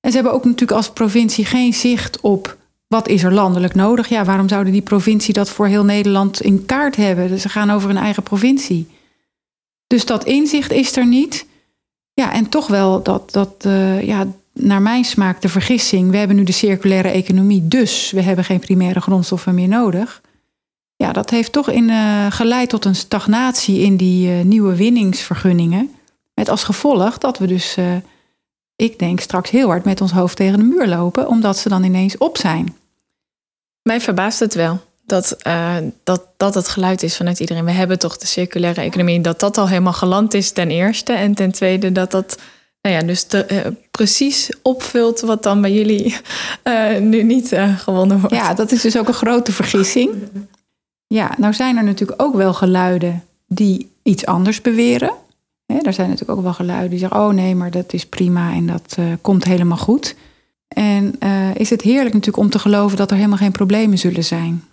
En 0.00 0.10
ze 0.10 0.16
hebben 0.16 0.32
ook 0.32 0.44
natuurlijk 0.44 0.72
als 0.72 0.90
provincie 0.90 1.44
geen 1.44 1.74
zicht 1.74 2.20
op 2.20 2.56
wat 2.86 3.08
is 3.08 3.22
er 3.22 3.32
landelijk 3.32 3.74
nodig. 3.74 4.08
Ja, 4.08 4.24
waarom 4.24 4.48
zouden 4.48 4.72
die 4.72 4.82
provincie 4.82 5.34
dat 5.34 5.50
voor 5.50 5.66
heel 5.66 5.84
Nederland 5.84 6.40
in 6.40 6.64
kaart 6.64 6.96
hebben? 6.96 7.28
Dus 7.28 7.42
ze 7.42 7.48
gaan 7.48 7.70
over 7.70 7.90
een 7.90 7.96
eigen 7.96 8.22
provincie. 8.22 8.86
Dus 9.86 10.06
dat 10.06 10.24
inzicht 10.24 10.72
is 10.72 10.96
er 10.96 11.06
niet. 11.06 11.46
Ja, 12.14 12.32
en 12.32 12.48
toch 12.48 12.66
wel 12.66 13.02
dat, 13.02 13.32
dat 13.32 13.64
uh, 13.66 14.02
ja, 14.02 14.26
naar 14.52 14.82
mijn 14.82 15.04
smaak 15.04 15.42
de 15.42 15.48
vergissing. 15.48 16.10
We 16.10 16.16
hebben 16.16 16.36
nu 16.36 16.44
de 16.44 16.52
circulaire 16.52 17.08
economie, 17.08 17.68
dus 17.68 18.10
we 18.10 18.22
hebben 18.22 18.44
geen 18.44 18.60
primaire 18.60 19.00
grondstoffen 19.00 19.54
meer 19.54 19.68
nodig. 19.68 20.22
Ja, 20.96 21.12
dat 21.12 21.30
heeft 21.30 21.52
toch 21.52 21.70
in, 21.70 21.88
uh, 21.88 22.26
geleid 22.30 22.68
tot 22.68 22.84
een 22.84 22.94
stagnatie 22.94 23.80
in 23.80 23.96
die 23.96 24.28
uh, 24.28 24.44
nieuwe 24.44 24.76
winningsvergunningen. 24.76 25.94
Met 26.34 26.48
als 26.48 26.64
gevolg 26.64 27.18
dat 27.18 27.38
we 27.38 27.46
dus, 27.46 27.76
uh, 27.78 27.96
ik 28.76 28.98
denk, 28.98 29.20
straks 29.20 29.50
heel 29.50 29.68
hard 29.68 29.84
met 29.84 30.00
ons 30.00 30.12
hoofd 30.12 30.36
tegen 30.36 30.58
de 30.58 30.64
muur 30.64 30.86
lopen, 30.86 31.28
omdat 31.28 31.58
ze 31.58 31.68
dan 31.68 31.84
ineens 31.84 32.18
op 32.18 32.38
zijn. 32.38 32.76
Mij 33.82 34.00
verbaast 34.00 34.38
het 34.38 34.54
wel 34.54 34.80
dat, 35.06 35.36
dat 36.04 36.26
dat 36.36 36.54
het 36.54 36.68
geluid 36.68 37.02
is 37.02 37.16
vanuit 37.16 37.40
iedereen. 37.40 37.64
We 37.64 37.70
hebben 37.70 37.98
toch 37.98 38.16
de 38.16 38.26
circulaire 38.26 38.80
economie, 38.80 39.20
dat 39.20 39.40
dat 39.40 39.58
al 39.58 39.68
helemaal 39.68 39.92
geland 39.92 40.34
is 40.34 40.50
ten 40.50 40.70
eerste. 40.70 41.12
En 41.12 41.34
ten 41.34 41.52
tweede 41.52 41.92
dat 41.92 42.10
dat 42.10 42.38
nou 42.84 42.96
ja, 42.96 43.02
dus 43.02 43.26
uh, 43.34 43.60
precies 43.90 44.50
opvult 44.62 45.20
wat 45.20 45.42
dan 45.42 45.60
bij 45.60 45.72
jullie 45.72 46.16
uh, 46.64 46.98
nu 46.98 47.22
niet 47.22 47.52
uh, 47.52 47.78
gewonnen 47.78 48.20
wordt. 48.20 48.34
Ja, 48.34 48.54
dat 48.54 48.72
is 48.72 48.80
dus 48.80 48.98
ook 48.98 49.08
een 49.08 49.14
grote 49.14 49.52
vergissing. 49.52 50.10
Ja, 51.14 51.34
nou 51.38 51.52
zijn 51.52 51.76
er 51.76 51.84
natuurlijk 51.84 52.22
ook 52.22 52.34
wel 52.34 52.54
geluiden 52.54 53.24
die 53.46 53.90
iets 54.02 54.26
anders 54.26 54.60
beweren. 54.60 55.12
Hè, 55.66 55.78
daar 55.78 55.92
zijn 55.92 56.08
natuurlijk 56.08 56.38
ook 56.38 56.44
wel 56.44 56.54
geluiden 56.54 56.90
die 56.90 56.98
zeggen: 56.98 57.20
oh 57.20 57.28
nee, 57.28 57.54
maar 57.54 57.70
dat 57.70 57.92
is 57.92 58.06
prima 58.06 58.52
en 58.52 58.66
dat 58.66 58.96
uh, 58.98 59.06
komt 59.20 59.44
helemaal 59.44 59.78
goed. 59.78 60.16
En 60.68 61.16
uh, 61.20 61.54
is 61.54 61.70
het 61.70 61.82
heerlijk 61.82 62.14
natuurlijk 62.14 62.44
om 62.44 62.50
te 62.50 62.58
geloven 62.58 62.96
dat 62.96 63.10
er 63.10 63.16
helemaal 63.16 63.38
geen 63.38 63.52
problemen 63.52 63.98
zullen 63.98 64.24
zijn. 64.24 64.64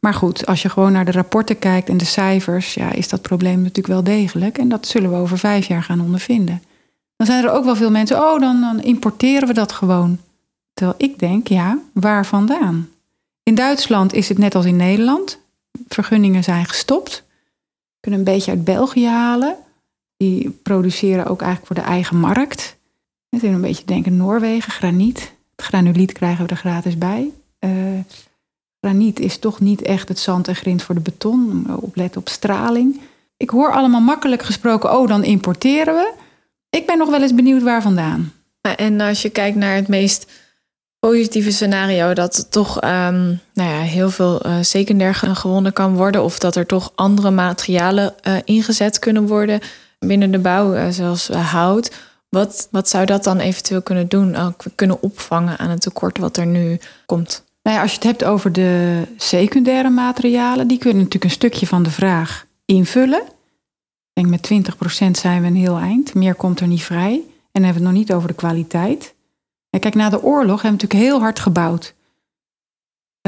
Maar 0.00 0.14
goed, 0.14 0.46
als 0.46 0.62
je 0.62 0.68
gewoon 0.68 0.92
naar 0.92 1.04
de 1.04 1.12
rapporten 1.12 1.58
kijkt 1.58 1.88
en 1.88 1.96
de 1.96 2.04
cijfers, 2.04 2.74
ja, 2.74 2.92
is 2.92 3.08
dat 3.08 3.22
probleem 3.22 3.60
natuurlijk 3.60 3.86
wel 3.86 4.02
degelijk. 4.02 4.58
En 4.58 4.68
dat 4.68 4.86
zullen 4.86 5.10
we 5.10 5.16
over 5.16 5.38
vijf 5.38 5.66
jaar 5.66 5.82
gaan 5.82 6.00
ondervinden. 6.00 6.62
Dan 7.16 7.26
zijn 7.26 7.44
er 7.44 7.50
ook 7.50 7.64
wel 7.64 7.76
veel 7.76 7.90
mensen, 7.90 8.16
oh, 8.16 8.40
dan, 8.40 8.60
dan 8.60 8.82
importeren 8.82 9.48
we 9.48 9.54
dat 9.54 9.72
gewoon. 9.72 10.18
Terwijl 10.72 10.98
ik 10.98 11.18
denk, 11.18 11.48
ja, 11.48 11.78
waar 11.92 12.26
vandaan? 12.26 12.88
In 13.42 13.54
Duitsland 13.54 14.12
is 14.12 14.28
het 14.28 14.38
net 14.38 14.54
als 14.54 14.64
in 14.64 14.76
Nederland. 14.76 15.38
Vergunningen 15.88 16.44
zijn 16.44 16.66
gestopt. 16.66 17.24
We 17.90 18.00
kunnen 18.00 18.20
een 18.20 18.34
beetje 18.34 18.50
uit 18.50 18.64
België 18.64 19.06
halen. 19.06 19.56
Die 20.16 20.50
produceren 20.50 21.26
ook 21.26 21.42
eigenlijk 21.42 21.72
voor 21.72 21.84
de 21.84 21.90
eigen 21.90 22.16
markt. 22.16 22.76
Het 23.28 23.42
is 23.42 23.50
een 23.50 23.60
beetje 23.60 23.84
denken 23.84 24.16
Noorwegen, 24.16 24.72
graniet. 24.72 25.32
Het 25.56 25.66
granuliet 25.66 26.12
krijgen 26.12 26.44
we 26.44 26.50
er 26.50 26.56
gratis 26.56 26.98
bij. 26.98 27.30
Uh, 27.60 27.70
graniet 28.80 29.20
is 29.20 29.38
toch 29.38 29.60
niet 29.60 29.82
echt 29.82 30.08
het 30.08 30.18
zand 30.18 30.48
en 30.48 30.56
grind 30.56 30.82
voor 30.82 30.94
de 30.94 31.00
beton. 31.00 31.66
Opletten 31.80 32.20
op 32.20 32.28
straling. 32.28 33.00
Ik 33.36 33.50
hoor 33.50 33.72
allemaal 33.72 34.00
makkelijk 34.00 34.42
gesproken, 34.42 34.98
oh 34.98 35.08
dan 35.08 35.24
importeren 35.24 35.94
we. 35.94 36.12
Ik 36.70 36.86
ben 36.86 36.98
nog 36.98 37.10
wel 37.10 37.22
eens 37.22 37.34
benieuwd 37.34 37.62
waar 37.62 37.82
vandaan. 37.82 38.32
En 38.60 39.00
als 39.00 39.22
je 39.22 39.30
kijkt 39.30 39.56
naar 39.56 39.74
het 39.74 39.88
meest 39.88 40.30
positieve 40.98 41.50
scenario, 41.50 42.12
dat 42.12 42.46
toch 42.50 42.82
um, 42.82 43.40
nou 43.54 43.70
ja, 43.70 43.80
heel 43.80 44.10
veel 44.10 44.46
uh, 44.46 44.56
secundair 44.60 45.14
gewonnen 45.14 45.72
kan 45.72 45.96
worden, 45.96 46.24
of 46.24 46.38
dat 46.38 46.56
er 46.56 46.66
toch 46.66 46.92
andere 46.94 47.30
materialen 47.30 48.14
uh, 48.22 48.36
ingezet 48.44 48.98
kunnen 48.98 49.26
worden 49.26 49.60
binnen 49.98 50.30
de 50.30 50.38
bouw, 50.38 50.74
uh, 50.74 50.88
zoals 50.88 51.28
hout. 51.28 51.92
Wat, 52.28 52.68
wat 52.70 52.88
zou 52.88 53.06
dat 53.06 53.24
dan 53.24 53.38
eventueel 53.38 53.82
kunnen 53.82 54.08
doen, 54.08 54.36
kunnen 54.74 55.02
opvangen 55.02 55.58
aan 55.58 55.70
het 55.70 55.80
tekort 55.80 56.18
wat 56.18 56.36
er 56.36 56.46
nu 56.46 56.78
komt? 57.06 57.44
Nou 57.62 57.76
ja, 57.76 57.82
als 57.82 57.90
je 57.90 57.96
het 57.96 58.06
hebt 58.06 58.24
over 58.24 58.52
de 58.52 59.02
secundaire 59.16 59.90
materialen, 59.90 60.68
die 60.68 60.78
kunnen 60.78 60.98
natuurlijk 60.98 61.24
een 61.24 61.30
stukje 61.30 61.66
van 61.66 61.82
de 61.82 61.90
vraag 61.90 62.46
invullen. 62.64 63.22
Ik 64.12 64.28
denk 64.28 64.28
met 64.28 64.74
20% 65.06 65.10
zijn 65.10 65.40
we 65.40 65.46
een 65.46 65.56
heel 65.56 65.78
eind. 65.78 66.14
Meer 66.14 66.34
komt 66.34 66.60
er 66.60 66.66
niet 66.66 66.82
vrij. 66.82 67.12
En 67.12 67.22
dan 67.52 67.62
hebben 67.62 67.82
we 67.82 67.88
het 67.88 67.96
nog 67.96 68.06
niet 68.06 68.12
over 68.12 68.28
de 68.28 68.34
kwaliteit. 68.34 69.14
Kijk, 69.70 69.94
na 69.94 70.08
de 70.08 70.22
oorlog 70.22 70.62
hebben 70.62 70.80
we 70.80 70.86
natuurlijk 70.86 71.10
heel 71.10 71.20
hard 71.20 71.38
gebouwd. 71.38 71.94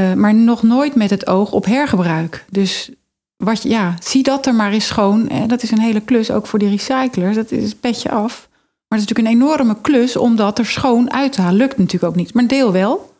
Uh, 0.01 0.13
maar 0.13 0.35
nog 0.35 0.63
nooit 0.63 0.95
met 0.95 1.11
het 1.11 1.27
oog 1.27 1.53
op 1.53 1.65
hergebruik. 1.65 2.45
Dus 2.51 2.91
wat, 3.37 3.63
ja, 3.63 3.95
zie 4.03 4.23
dat 4.23 4.47
er 4.47 4.55
maar 4.55 4.73
eens 4.73 4.87
schoon. 4.87 5.29
Hè? 5.29 5.47
Dat 5.47 5.63
is 5.63 5.71
een 5.71 5.81
hele 5.81 6.01
klus, 6.01 6.31
ook 6.31 6.47
voor 6.47 6.59
die 6.59 6.69
recyclers. 6.69 7.37
Dat 7.37 7.51
is 7.51 7.75
petje 7.75 8.11
af. 8.11 8.49
Maar 8.89 8.99
het 8.99 9.09
is 9.09 9.15
natuurlijk 9.15 9.43
een 9.43 9.49
enorme 9.49 9.77
klus 9.81 10.17
om 10.17 10.37
dat 10.37 10.59
er 10.59 10.67
schoon 10.67 11.13
uit 11.13 11.33
te 11.33 11.41
halen. 11.41 11.59
Lukt 11.59 11.79
natuurlijk 11.79 12.13
ook 12.13 12.17
niet, 12.17 12.35
maar 12.35 12.47
deel 12.47 12.73
wel. 12.73 13.15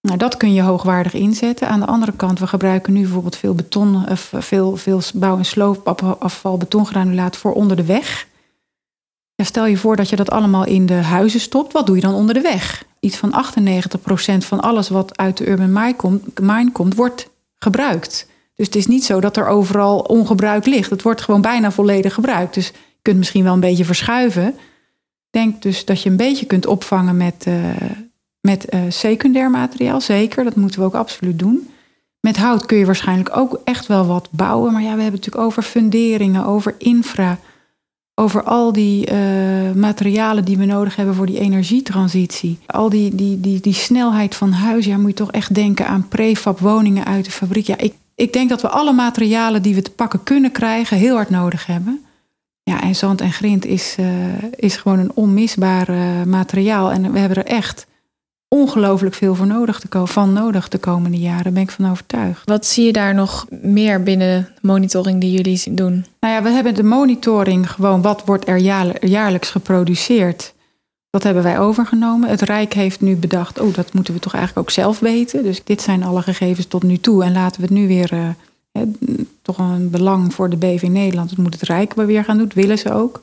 Nou, 0.00 0.18
dat 0.18 0.36
kun 0.36 0.52
je 0.52 0.62
hoogwaardig 0.62 1.14
inzetten. 1.14 1.68
Aan 1.68 1.80
de 1.80 1.86
andere 1.86 2.12
kant, 2.12 2.38
we 2.38 2.46
gebruiken 2.46 2.92
nu 2.92 3.00
bijvoorbeeld 3.00 3.36
veel 3.36 3.54
beton, 3.54 4.08
of 4.08 4.32
veel, 4.36 4.76
veel 4.76 5.00
bouw- 5.14 5.38
en 5.38 5.44
sloopafval, 5.44 6.56
betongranulaat 6.56 7.36
voor 7.36 7.52
onder 7.52 7.76
de 7.76 7.84
weg. 7.84 8.26
Stel 9.46 9.66
je 9.66 9.76
voor 9.76 9.96
dat 9.96 10.08
je 10.08 10.16
dat 10.16 10.30
allemaal 10.30 10.64
in 10.64 10.86
de 10.86 10.94
huizen 10.94 11.40
stopt. 11.40 11.72
Wat 11.72 11.86
doe 11.86 11.96
je 11.96 12.02
dan 12.02 12.14
onder 12.14 12.34
de 12.34 12.40
weg? 12.40 12.84
Iets 13.00 13.16
van 13.16 13.44
98% 13.44 14.36
van 14.38 14.60
alles 14.60 14.88
wat 14.88 15.18
uit 15.18 15.36
de 15.36 15.48
urban 15.48 15.72
mine 16.40 16.72
komt, 16.72 16.94
wordt 16.94 17.28
gebruikt. 17.58 18.28
Dus 18.54 18.66
het 18.66 18.76
is 18.76 18.86
niet 18.86 19.04
zo 19.04 19.20
dat 19.20 19.36
er 19.36 19.46
overal 19.46 19.98
ongebruikt 19.98 20.66
ligt. 20.66 20.90
Het 20.90 21.02
wordt 21.02 21.20
gewoon 21.20 21.40
bijna 21.40 21.70
volledig 21.70 22.14
gebruikt. 22.14 22.54
Dus 22.54 22.66
je 22.66 22.72
kunt 23.02 23.18
misschien 23.18 23.44
wel 23.44 23.52
een 23.52 23.60
beetje 23.60 23.84
verschuiven. 23.84 24.54
Denk 25.30 25.62
dus 25.62 25.84
dat 25.84 26.02
je 26.02 26.10
een 26.10 26.16
beetje 26.16 26.46
kunt 26.46 26.66
opvangen 26.66 27.16
met, 27.16 27.44
uh, 27.48 27.54
met 28.40 28.74
uh, 28.74 28.80
secundair 28.88 29.50
materiaal, 29.50 30.00
zeker. 30.00 30.44
Dat 30.44 30.56
moeten 30.56 30.80
we 30.80 30.86
ook 30.86 30.94
absoluut 30.94 31.38
doen. 31.38 31.68
Met 32.20 32.36
hout 32.36 32.66
kun 32.66 32.78
je 32.78 32.86
waarschijnlijk 32.86 33.36
ook 33.36 33.60
echt 33.64 33.86
wel 33.86 34.06
wat 34.06 34.28
bouwen. 34.30 34.72
Maar 34.72 34.82
ja, 34.82 34.94
we 34.94 35.02
hebben 35.02 35.20
natuurlijk 35.20 35.44
over 35.44 35.62
funderingen, 35.62 36.44
over 36.44 36.74
infra. 36.78 37.38
Over 38.14 38.42
al 38.42 38.72
die 38.72 39.12
uh, 39.12 39.16
materialen 39.72 40.44
die 40.44 40.58
we 40.58 40.64
nodig 40.64 40.96
hebben 40.96 41.14
voor 41.14 41.26
die 41.26 41.38
energietransitie. 41.38 42.58
Al 42.66 42.88
die, 42.88 43.14
die, 43.14 43.40
die, 43.40 43.60
die 43.60 43.74
snelheid 43.74 44.34
van 44.34 44.52
huis. 44.52 44.84
Ja, 44.84 44.96
moet 44.96 45.08
je 45.10 45.14
toch 45.16 45.32
echt 45.32 45.54
denken 45.54 45.86
aan 45.86 46.08
prefab 46.08 46.58
woningen 46.58 47.04
uit 47.04 47.24
de 47.24 47.30
fabriek. 47.30 47.66
Ja, 47.66 47.78
ik, 47.78 47.94
ik 48.14 48.32
denk 48.32 48.48
dat 48.48 48.62
we 48.62 48.68
alle 48.68 48.92
materialen 48.92 49.62
die 49.62 49.74
we 49.74 49.82
te 49.82 49.90
pakken 49.90 50.22
kunnen 50.22 50.52
krijgen, 50.52 50.96
heel 50.96 51.14
hard 51.14 51.30
nodig 51.30 51.66
hebben. 51.66 52.04
Ja, 52.62 52.82
en 52.82 52.94
zand 52.94 53.20
en 53.20 53.32
grind 53.32 53.64
is, 53.64 53.96
uh, 54.00 54.06
is 54.56 54.76
gewoon 54.76 54.98
een 54.98 55.12
onmisbaar 55.14 55.90
uh, 55.90 56.22
materiaal. 56.22 56.92
En 56.92 57.12
we 57.12 57.18
hebben 57.18 57.38
er 57.38 57.52
echt 57.52 57.86
ongelooflijk 58.54 59.14
veel 59.14 59.34
voor 59.34 59.46
nodig 59.46 59.80
te 59.80 60.06
van 60.06 60.32
nodig 60.32 60.68
de 60.68 60.78
komende 60.78 61.18
jaren. 61.18 61.42
Daar 61.42 61.52
ben 61.52 61.62
ik 61.62 61.70
van 61.70 61.90
overtuigd. 61.90 62.48
Wat 62.48 62.66
zie 62.66 62.84
je 62.84 62.92
daar 62.92 63.14
nog 63.14 63.46
meer 63.50 64.02
binnen 64.02 64.48
monitoring 64.62 65.20
die 65.20 65.32
jullie 65.32 65.74
doen? 65.74 66.06
Nou 66.20 66.34
ja, 66.34 66.42
we 66.42 66.48
hebben 66.48 66.74
de 66.74 66.82
monitoring 66.82 67.70
gewoon 67.70 68.02
wat 68.02 68.24
wordt 68.24 68.48
er 68.48 68.56
jaarlijks 69.06 69.50
geproduceerd. 69.50 70.54
Dat 71.10 71.22
hebben 71.22 71.42
wij 71.42 71.58
overgenomen. 71.58 72.28
Het 72.28 72.40
Rijk 72.40 72.72
heeft 72.72 73.00
nu 73.00 73.16
bedacht, 73.16 73.60
oh, 73.60 73.74
dat 73.74 73.92
moeten 73.92 74.14
we 74.14 74.20
toch 74.20 74.34
eigenlijk 74.34 74.68
ook 74.68 74.74
zelf 74.74 74.98
weten. 74.98 75.42
Dus 75.42 75.64
dit 75.64 75.82
zijn 75.82 76.02
alle 76.02 76.22
gegevens 76.22 76.66
tot 76.66 76.82
nu 76.82 76.98
toe. 76.98 77.24
En 77.24 77.32
laten 77.32 77.60
we 77.60 77.66
het 77.66 77.76
nu 77.76 77.86
weer, 77.86 78.12
uh, 78.12 78.82
toch 79.42 79.58
een 79.58 79.90
belang 79.90 80.34
voor 80.34 80.50
de 80.50 80.56
BV 80.56 80.82
Nederland. 80.82 81.28
Dat 81.28 81.38
moet 81.38 81.54
het 81.54 81.62
Rijk 81.62 81.94
weer 81.94 82.24
gaan 82.24 82.36
doen. 82.36 82.46
Dat 82.46 82.56
willen 82.56 82.78
ze 82.78 82.92
ook. 82.92 83.22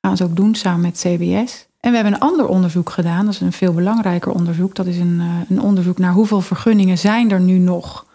Gaan 0.00 0.16
ze 0.16 0.24
ook 0.24 0.36
doen 0.36 0.54
samen 0.54 0.80
met 0.80 0.98
CBS. 0.98 1.66
En 1.82 1.90
we 1.90 1.96
hebben 1.96 2.14
een 2.14 2.20
ander 2.20 2.46
onderzoek 2.46 2.90
gedaan, 2.90 3.24
dat 3.24 3.34
is 3.34 3.40
een 3.40 3.52
veel 3.52 3.72
belangrijker 3.72 4.32
onderzoek. 4.32 4.74
Dat 4.74 4.86
is 4.86 4.98
een, 4.98 5.18
uh, 5.20 5.36
een 5.48 5.60
onderzoek 5.60 5.98
naar 5.98 6.12
hoeveel 6.12 6.40
vergunningen 6.40 6.98
zijn 6.98 7.30
er 7.30 7.40
nu 7.40 7.58
nog 7.58 8.06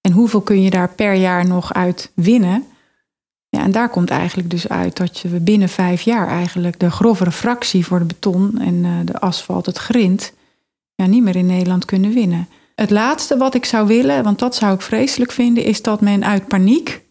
en 0.00 0.12
hoeveel 0.12 0.40
kun 0.40 0.62
je 0.62 0.70
daar 0.70 0.88
per 0.88 1.14
jaar 1.14 1.46
nog 1.46 1.74
uit 1.74 2.12
winnen. 2.14 2.64
Ja, 3.48 3.62
en 3.62 3.72
daar 3.72 3.88
komt 3.88 4.10
eigenlijk 4.10 4.50
dus 4.50 4.68
uit 4.68 4.96
dat 4.96 5.20
we 5.20 5.40
binnen 5.40 5.68
vijf 5.68 6.02
jaar 6.02 6.28
eigenlijk 6.28 6.80
de 6.80 6.90
grovere 6.90 7.32
fractie 7.32 7.86
voor 7.86 7.98
de 7.98 8.04
beton 8.04 8.58
en 8.58 8.74
uh, 8.74 8.90
de 9.04 9.20
asfalt, 9.20 9.66
het 9.66 9.78
grind, 9.78 10.32
ja, 10.94 11.06
niet 11.06 11.22
meer 11.22 11.36
in 11.36 11.46
Nederland 11.46 11.84
kunnen 11.84 12.12
winnen. 12.12 12.48
Het 12.74 12.90
laatste 12.90 13.36
wat 13.36 13.54
ik 13.54 13.64
zou 13.64 13.86
willen, 13.86 14.24
want 14.24 14.38
dat 14.38 14.54
zou 14.54 14.74
ik 14.74 14.80
vreselijk 14.80 15.32
vinden, 15.32 15.64
is 15.64 15.82
dat 15.82 16.00
men 16.00 16.24
uit 16.24 16.46
paniek 16.48 17.02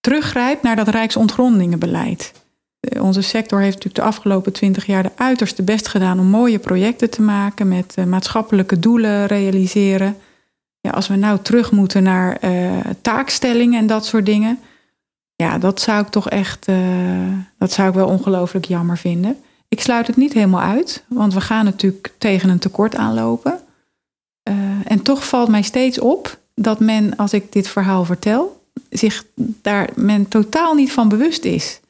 teruggrijpt 0.00 0.62
naar 0.62 0.76
dat 0.76 0.88
Rijksontgrondingenbeleid. 0.88 2.32
Eh, 2.82 3.02
onze 3.02 3.20
sector 3.20 3.60
heeft 3.60 3.74
natuurlijk 3.74 4.04
de 4.04 4.10
afgelopen 4.10 4.52
twintig 4.52 4.86
jaar 4.86 5.02
de 5.02 5.10
uiterste 5.16 5.62
best 5.62 5.88
gedaan 5.88 6.18
om 6.18 6.26
mooie 6.26 6.58
projecten 6.58 7.10
te 7.10 7.22
maken, 7.22 7.68
met 7.68 7.94
uh, 7.98 8.04
maatschappelijke 8.04 8.78
doelen 8.78 9.26
realiseren. 9.26 10.16
Ja, 10.80 10.90
als 10.90 11.08
we 11.08 11.16
nou 11.16 11.38
terug 11.42 11.72
moeten 11.72 12.02
naar 12.02 12.38
uh, 12.44 12.78
taakstellingen 13.02 13.78
en 13.78 13.86
dat 13.86 14.06
soort 14.06 14.26
dingen, 14.26 14.58
ja, 15.36 15.58
dat 15.58 15.80
zou 15.80 16.02
ik 16.02 16.08
toch 16.08 16.28
echt, 16.28 16.66
dat 17.58 17.72
zou 17.72 17.88
ik 17.88 17.94
wel 17.94 18.08
ongelooflijk 18.08 18.64
jammer 18.64 18.98
vinden. 18.98 19.36
Ik 19.68 19.80
sluit 19.80 20.06
het 20.06 20.16
niet 20.16 20.32
helemaal 20.32 20.60
uit, 20.60 21.04
want 21.08 21.34
we 21.34 21.40
gaan 21.40 21.64
natuurlijk 21.64 22.14
tegen 22.18 22.48
een 22.48 22.58
tekort 22.58 22.96
aanlopen. 22.96 23.58
en 24.84 25.02
toch 25.02 25.28
valt 25.28 25.48
mij 25.48 25.62
steeds 25.62 25.98
op 25.98 26.38
dat 26.54 26.80
men, 26.80 27.16
als 27.16 27.32
ik 27.32 27.52
dit 27.52 27.68
verhaal 27.68 28.04
vertel, 28.04 28.62
zich 28.90 29.24
daar 29.36 29.90
men 29.94 30.28
totaal 30.28 30.74
niet 30.74 30.92
van 30.92 31.08
bewust 31.08 31.44
is. 31.44 31.80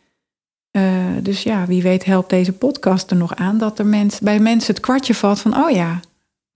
Uh, 0.73 0.83
dus 1.23 1.43
ja, 1.43 1.67
wie 1.67 1.83
weet 1.83 2.05
helpt 2.05 2.31
deze 2.31 2.53
podcast 2.53 3.11
er 3.11 3.17
nog 3.17 3.35
aan 3.35 3.59
dat 3.59 3.79
er 3.79 3.87
mens, 3.87 4.19
bij 4.19 4.39
mensen 4.39 4.75
het 4.75 4.83
kwartje 4.83 5.15
valt 5.15 5.41
van, 5.41 5.57
oh 5.57 5.71
ja, 5.71 6.01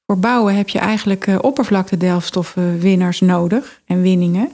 voor 0.06 0.18
bouwen 0.18 0.56
heb 0.56 0.68
je 0.68 0.78
eigenlijk 0.78 1.26
uh, 1.26 1.38
oppervlaktedelfstoffenwinners 1.40 3.20
nodig 3.20 3.80
en 3.84 4.02
winningen. 4.02 4.50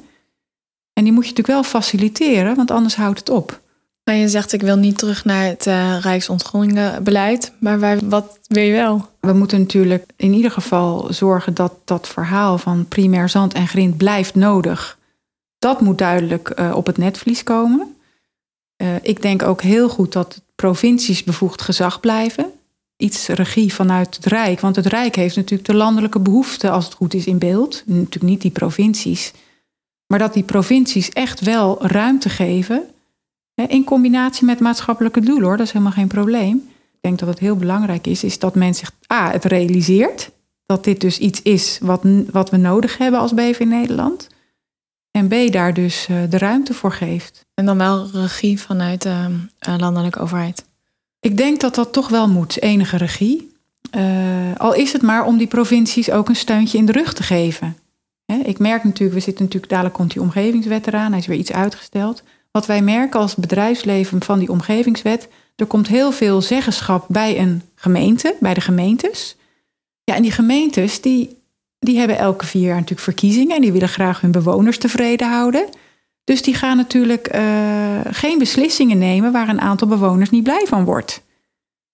En 0.93 1.05
die 1.05 1.13
moet 1.13 1.25
je 1.25 1.31
natuurlijk 1.31 1.63
wel 1.63 1.71
faciliteren, 1.71 2.57
want 2.57 2.71
anders 2.71 2.97
houdt 2.97 3.19
het 3.19 3.31
op. 3.31 3.61
Maar 4.05 4.15
je 4.15 4.29
zegt, 4.29 4.53
ik 4.53 4.63
wil 4.63 4.77
niet 4.77 4.99
terug 4.99 5.25
naar 5.25 5.45
het 5.45 5.67
uh, 5.67 5.99
Rijksontgroeningenbeleid, 6.01 7.53
maar 7.59 7.81
wij, 7.81 7.99
wat 7.99 8.39
wil 8.47 8.63
je 8.63 8.73
wel? 8.73 9.09
We 9.21 9.33
moeten 9.33 9.61
natuurlijk 9.61 10.11
in 10.17 10.33
ieder 10.33 10.51
geval 10.51 11.13
zorgen 11.13 11.55
dat 11.55 11.73
dat 11.85 12.09
verhaal 12.09 12.59
van 12.59 12.87
primair 12.89 13.29
zand 13.29 13.53
en 13.53 13.69
grind 13.69 13.97
blijft 13.97 14.35
nodig. 14.35 14.99
Dat 15.59 15.81
moet 15.81 15.99
duidelijk 15.99 16.53
uh, 16.59 16.77
op 16.77 16.87
het 16.87 16.99
netvlies 16.99 17.43
komen. 17.43 17.97
Uh, 18.83 18.95
ik 19.03 19.23
denk 19.23 19.43
ook 19.43 19.63
heel 19.63 19.89
goed 19.89 20.13
dat 20.13 20.43
provincies 20.55 21.25
bevoegd 21.25 21.63
gezag 21.63 22.01
blijven. 22.01 22.53
Iets 22.97 23.29
regie 23.29 23.75
vanuit 23.75 24.17
het 24.17 24.27
Rijk. 24.27 24.61
Want 24.61 24.77
het 24.77 24.87
Rijk 24.87 25.17
heeft 25.17 25.37
natuurlijk 25.37 25.69
de 25.69 25.75
landelijke 25.75 26.19
behoeften, 26.19 26.71
als 26.71 26.85
het 26.85 26.95
goed 26.95 27.15
is, 27.15 27.27
in 27.27 27.39
beeld. 27.39 27.83
Natuurlijk 27.87 28.23
niet 28.23 28.41
die 28.41 28.51
provincies. 28.51 29.33
Maar 30.07 30.19
dat 30.19 30.35
die 30.35 30.43
provincies 30.43 31.09
echt 31.09 31.41
wel 31.41 31.87
ruimte 31.87 32.29
geven. 32.29 32.85
In 33.55 33.85
combinatie 33.85 34.45
met 34.45 34.61
maatschappelijke 34.61 35.21
doelen 35.21 35.45
hoor, 35.45 35.57
dat 35.57 35.67
is 35.67 35.73
helemaal 35.73 35.93
geen 35.93 36.09
probleem. 36.09 36.57
Ik 36.93 36.99
denk 37.01 37.19
dat 37.19 37.29
het 37.29 37.39
heel 37.39 37.57
belangrijk 37.57 38.07
is, 38.07 38.25
is 38.25 38.39
dat 38.39 38.55
men 38.55 38.75
zich 38.75 38.93
A, 39.13 39.31
het 39.31 39.45
realiseert. 39.45 40.31
Dat 40.67 40.85
dit 40.85 41.01
dus 41.01 41.19
iets 41.19 41.43
is 41.43 41.79
wat, 41.83 42.03
wat 42.31 42.51
we 42.51 42.57
nodig 42.57 42.99
hebben 42.99 43.21
als 43.21 43.35
BV 43.35 43.65
Nederland. 43.65 44.29
En 45.13 45.29
B 45.29 45.53
daar 45.53 45.75
dus 45.75 46.07
eh, 46.09 46.17
de 46.29 46.39
ruimte 46.39 46.75
voor 46.75 46.93
geeft. 46.93 47.47
En 47.55 47.67
dan 47.67 47.79
wel 47.79 48.09
regie 48.13 48.61
vanuit 48.61 49.03
de 49.03 49.39
uh, 49.69 49.75
landelijke 49.79 50.19
overheid? 50.19 50.65
Ik 51.21 51.37
denk 51.37 51.61
dat 51.61 51.75
dat 51.75 51.93
toch 51.93 52.09
wel 52.09 52.29
moet, 52.29 52.61
enige 52.61 52.97
regie. 52.97 53.53
Uh, 53.97 54.57
al 54.57 54.75
is 54.75 54.93
het 54.93 55.03
maar 55.03 55.25
om 55.25 55.39
die 55.39 55.47
provincies 55.47 56.11
ook 56.11 56.29
een 56.29 56.37
steuntje 56.37 56.79
in 56.79 56.87
de 56.87 56.93
rug 56.93 57.15
te 57.15 57.23
geven. 57.23 57.77
Hè, 58.25 58.37
ik 58.37 58.59
merk 58.59 58.85
natuurlijk, 58.85 59.19
we 59.19 59.25
zitten 59.25 59.45
natuurlijk, 59.45 59.73
dadelijk 59.73 59.95
komt 59.95 60.13
die 60.13 60.23
omgevingswet 60.23 60.87
eraan, 60.87 61.11
hij 61.11 61.21
is 61.21 61.27
weer 61.27 61.39
iets 61.39 61.53
uitgesteld. 61.53 62.23
Wat 62.51 62.67
wij 62.67 62.83
merken 62.83 63.21
als 63.21 63.35
bedrijfsleven 63.35 64.23
van 64.23 64.39
die 64.39 64.51
omgevingswet, 64.51 65.29
er 65.57 65.67
komt 65.67 65.89
heel 65.89 66.13
veel 66.13 66.41
zeggenschap 66.41 67.05
bij 67.09 67.39
een 67.39 67.63
gemeente, 67.75 68.37
bij 68.41 68.55
de 68.55 68.61
gemeentes. 68.61 69.37
Ja, 70.05 70.15
en 70.15 70.23
die 70.23 70.33
gemeentes 70.33 71.01
die, 71.01 71.42
die 71.83 71.99
hebben 71.99 72.19
elke 72.19 72.47
vier 72.47 72.63
jaar 72.63 72.75
natuurlijk 72.75 73.01
verkiezingen 73.01 73.57
en 73.57 73.63
die 73.63 73.73
willen 73.73 73.89
graag 73.89 74.21
hun 74.21 74.31
bewoners 74.31 74.79
tevreden 74.79 75.31
houden. 75.31 75.69
Dus 76.25 76.43
die 76.43 76.55
gaan 76.55 76.77
natuurlijk 76.77 77.35
uh, 77.35 78.01
geen 78.11 78.39
beslissingen 78.39 78.99
nemen 78.99 79.33
waar 79.33 79.49
een 79.49 79.61
aantal 79.61 79.89
bewoners 79.89 80.31
niet 80.31 80.43
blij 80.43 80.65
van 80.67 80.85
wordt. 80.85 81.23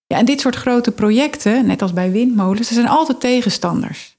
Ja, 0.07 0.17
en 0.17 0.25
dit 0.25 0.41
soort 0.41 0.57
grote 0.57 0.93
projecten, 0.93 1.67
net 1.67 1.83
als 1.83 1.93
bij 1.93 2.11
windmolens, 2.11 2.69
er 2.69 2.75
zijn 2.75 2.89
altijd 2.89 3.21
tegenstanders. 3.21 4.17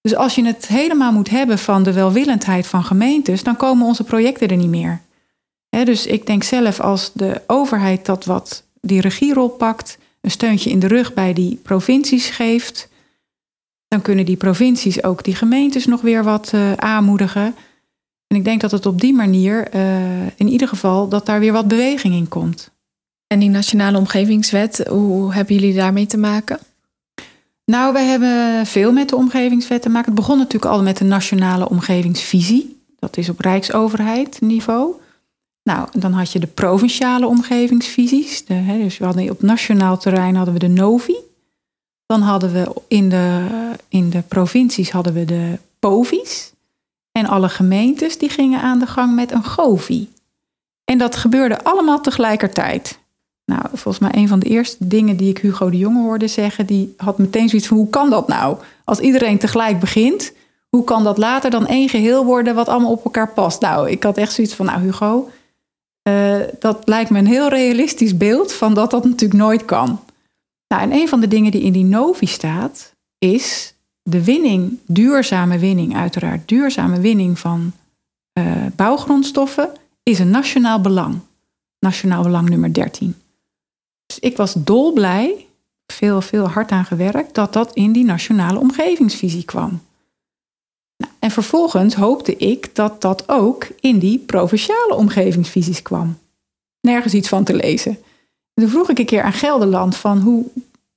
Dus 0.00 0.14
als 0.14 0.34
je 0.34 0.44
het 0.44 0.66
helemaal 0.66 1.12
moet 1.12 1.30
hebben 1.30 1.58
van 1.58 1.82
de 1.82 1.92
welwillendheid 1.92 2.66
van 2.66 2.84
gemeentes, 2.84 3.42
dan 3.42 3.56
komen 3.56 3.86
onze 3.86 4.04
projecten 4.04 4.48
er 4.48 4.56
niet 4.56 4.68
meer. 4.68 5.00
dus 5.68 6.06
ik 6.06 6.26
denk 6.26 6.42
zelf 6.42 6.80
als 6.80 7.10
de 7.12 7.42
overheid 7.46 8.06
dat 8.06 8.24
wat 8.24 8.64
die 8.80 9.00
regierol 9.00 9.48
pakt, 9.48 9.98
een 10.20 10.30
steuntje 10.30 10.70
in 10.70 10.78
de 10.78 10.86
rug 10.86 11.14
bij 11.14 11.32
die 11.32 11.60
provincies 11.62 12.28
geeft, 12.28 12.88
dan 13.92 14.02
kunnen 14.02 14.24
die 14.24 14.36
provincies 14.36 15.02
ook 15.02 15.24
die 15.24 15.34
gemeentes 15.34 15.86
nog 15.86 16.00
weer 16.00 16.24
wat 16.24 16.52
uh, 16.54 16.72
aanmoedigen. 16.72 17.54
En 18.26 18.36
ik 18.36 18.44
denk 18.44 18.60
dat 18.60 18.70
het 18.70 18.86
op 18.86 19.00
die 19.00 19.14
manier, 19.14 19.74
uh, 19.74 20.26
in 20.36 20.48
ieder 20.48 20.68
geval, 20.68 21.08
dat 21.08 21.26
daar 21.26 21.40
weer 21.40 21.52
wat 21.52 21.68
beweging 21.68 22.14
in 22.14 22.28
komt. 22.28 22.70
En 23.26 23.38
die 23.38 23.48
nationale 23.48 23.98
omgevingswet, 23.98 24.86
hoe 24.88 25.34
hebben 25.34 25.54
jullie 25.54 25.74
daarmee 25.74 26.06
te 26.06 26.16
maken? 26.16 26.58
Nou, 27.64 27.92
wij 27.92 28.04
hebben 28.04 28.66
veel 28.66 28.92
met 28.92 29.08
de 29.08 29.16
omgevingswet 29.16 29.82
te 29.82 29.88
maken. 29.88 30.12
Het 30.12 30.20
begon 30.20 30.38
natuurlijk 30.38 30.72
al 30.72 30.82
met 30.82 30.96
de 30.96 31.04
nationale 31.04 31.68
omgevingsvisie. 31.68 32.82
Dat 32.98 33.16
is 33.16 33.28
op 33.28 33.40
rijksoverheid 33.40 34.40
niveau. 34.40 34.94
Nou, 35.62 35.88
dan 35.98 36.12
had 36.12 36.32
je 36.32 36.38
de 36.38 36.46
provinciale 36.46 37.26
omgevingsvisies. 37.26 38.44
De, 38.44 38.54
hè, 38.54 38.78
dus 38.78 38.98
we 38.98 39.04
hadden 39.04 39.30
op 39.30 39.42
nationaal 39.42 39.98
terrein 39.98 40.34
hadden 40.34 40.54
we 40.54 40.60
de 40.60 40.68
NOVI. 40.68 41.16
Dan 42.12 42.20
hadden 42.20 42.52
we 42.52 42.72
in 42.88 43.08
de, 43.08 43.46
in 43.88 44.10
de 44.10 44.22
provincies 44.28 44.90
hadden 44.90 45.12
we 45.12 45.24
de 45.24 45.58
POVI's. 45.78 46.52
En 47.12 47.26
alle 47.26 47.48
gemeentes 47.48 48.18
die 48.18 48.28
gingen 48.28 48.60
aan 48.60 48.78
de 48.78 48.86
gang 48.86 49.14
met 49.14 49.32
een 49.32 49.44
GOVI. 49.44 50.08
En 50.84 50.98
dat 50.98 51.16
gebeurde 51.16 51.64
allemaal 51.64 52.00
tegelijkertijd. 52.00 52.98
Nou, 53.44 53.62
volgens 53.68 53.98
mij 53.98 54.10
een 54.14 54.28
van 54.28 54.38
de 54.38 54.48
eerste 54.48 54.86
dingen 54.86 55.16
die 55.16 55.30
ik 55.30 55.38
Hugo 55.38 55.70
de 55.70 55.78
Jonge 55.78 56.02
hoorde 56.02 56.28
zeggen, 56.28 56.66
die 56.66 56.94
had 56.96 57.18
meteen 57.18 57.48
zoiets 57.48 57.68
van 57.68 57.76
hoe 57.76 57.90
kan 57.90 58.10
dat 58.10 58.28
nou? 58.28 58.56
Als 58.84 58.98
iedereen 58.98 59.38
tegelijk 59.38 59.80
begint, 59.80 60.32
hoe 60.68 60.84
kan 60.84 61.04
dat 61.04 61.18
later 61.18 61.50
dan 61.50 61.66
één 61.66 61.88
geheel 61.88 62.24
worden 62.24 62.54
wat 62.54 62.68
allemaal 62.68 62.90
op 62.90 63.04
elkaar 63.04 63.32
past? 63.32 63.60
Nou, 63.60 63.90
ik 63.90 64.02
had 64.02 64.16
echt 64.16 64.32
zoiets 64.32 64.54
van, 64.54 64.66
nou 64.66 64.80
Hugo, 64.80 65.30
uh, 66.08 66.36
dat 66.58 66.82
lijkt 66.84 67.10
me 67.10 67.18
een 67.18 67.26
heel 67.26 67.48
realistisch 67.48 68.16
beeld 68.16 68.52
van 68.52 68.74
dat 68.74 68.90
dat 68.90 69.04
natuurlijk 69.04 69.40
nooit 69.40 69.64
kan. 69.64 70.00
Nou, 70.72 70.84
en 70.84 70.92
een 70.92 71.08
van 71.08 71.20
de 71.20 71.28
dingen 71.28 71.50
die 71.50 71.62
in 71.62 71.72
die 71.72 71.84
Novi 71.84 72.26
staat, 72.26 72.94
is 73.18 73.74
de 74.02 74.24
winning, 74.24 74.78
duurzame 74.86 75.58
winning, 75.58 75.96
uiteraard 75.96 76.48
duurzame 76.48 77.00
winning 77.00 77.38
van 77.38 77.72
uh, 78.38 78.66
bouwgrondstoffen, 78.76 79.72
is 80.02 80.18
een 80.18 80.30
nationaal 80.30 80.80
belang. 80.80 81.18
Nationaal 81.78 82.22
belang 82.22 82.48
nummer 82.48 82.72
13. 82.74 83.14
Dus 84.06 84.18
ik 84.18 84.36
was 84.36 84.54
dolblij, 84.58 85.46
veel, 85.86 86.20
veel 86.20 86.48
hard 86.48 86.70
aan 86.70 86.84
gewerkt, 86.84 87.34
dat 87.34 87.52
dat 87.52 87.74
in 87.74 87.92
die 87.92 88.04
nationale 88.04 88.58
omgevingsvisie 88.58 89.44
kwam. 89.44 89.80
Nou, 90.96 91.12
en 91.18 91.30
vervolgens 91.30 91.94
hoopte 91.94 92.36
ik 92.36 92.74
dat 92.74 93.00
dat 93.00 93.28
ook 93.28 93.68
in 93.80 93.98
die 93.98 94.18
provinciale 94.18 94.94
omgevingsvisies 94.94 95.82
kwam. 95.82 96.18
Nergens 96.80 97.14
iets 97.14 97.28
van 97.28 97.44
te 97.44 97.54
lezen. 97.54 97.98
En 98.54 98.62
toen 98.62 98.72
vroeg 98.72 98.90
ik 98.90 98.98
een 98.98 99.06
keer 99.06 99.22
aan 99.22 99.32
Gelderland 99.32 99.96
van 99.96 100.18
hoe 100.18 100.44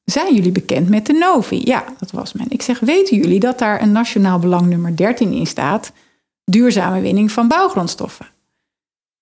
zijn 0.04 0.36
jullie 0.36 0.52
bekend 0.52 0.90
met 0.90 1.06
de 1.06 1.14
Novi? 1.14 1.62
Ja, 1.64 1.84
dat 2.00 2.12
was 2.12 2.34
men. 2.34 2.46
Ik 2.50 2.62
zeg, 2.62 2.80
weten 2.80 3.18
jullie 3.18 3.40
dat 3.40 3.60
daar 3.60 3.82
een 3.82 3.92
nationaal 3.92 4.40
belang 4.40 4.66
nummer 4.66 4.96
13 4.96 5.32
in 5.32 5.48
staat? 5.48 5.92
Duurzame 6.44 7.02
winning 7.02 7.32
van 7.32 7.48
bouwgrondstoffen. 7.48 8.26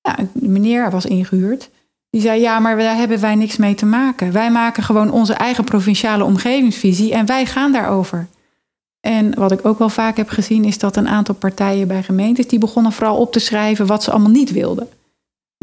Nou, 0.02 0.28
de 0.34 0.48
meneer 0.48 0.92
was 0.92 1.06
ingehuurd. 1.06 1.70
Die 2.10 2.22
zei, 2.22 2.42
ja, 2.42 2.60
maar 2.60 2.78
daar 2.78 2.96
hebben 2.96 3.20
wij 3.20 3.36
niks 3.36 3.58
mee 3.58 3.76
te 3.76 3.86
maken. 3.86 4.32
Wij 4.32 4.52
maken 4.52 4.84
gewoon 4.84 5.12
onze 5.12 5.34
eigen 5.34 5.64
provinciale 5.64 6.24
omgevingsvisie 6.24 7.14
en 7.14 7.26
wij 7.26 7.46
gaan 7.46 7.72
daarover. 7.72 8.28
En 9.00 9.36
wat 9.36 9.52
ik 9.52 9.66
ook 9.66 9.80
wel 9.80 9.90
vaak 9.90 10.18
heb 10.18 10.30
gezien, 10.30 10.66
is 10.66 10.78
dat 10.78 10.96
een 10.96 11.08
aantal 11.08 11.36
partijen 11.36 11.88
bij 11.88 12.04
gemeentes, 12.04 12.48
die 12.48 12.60
begonnen 12.60 12.92
vooral 12.92 13.18
op 13.18 13.32
te 13.32 13.40
schrijven 13.40 13.86
wat 13.86 14.04
ze 14.04 14.12
allemaal 14.12 14.32
niet 14.32 14.52
wilden. 14.52 14.90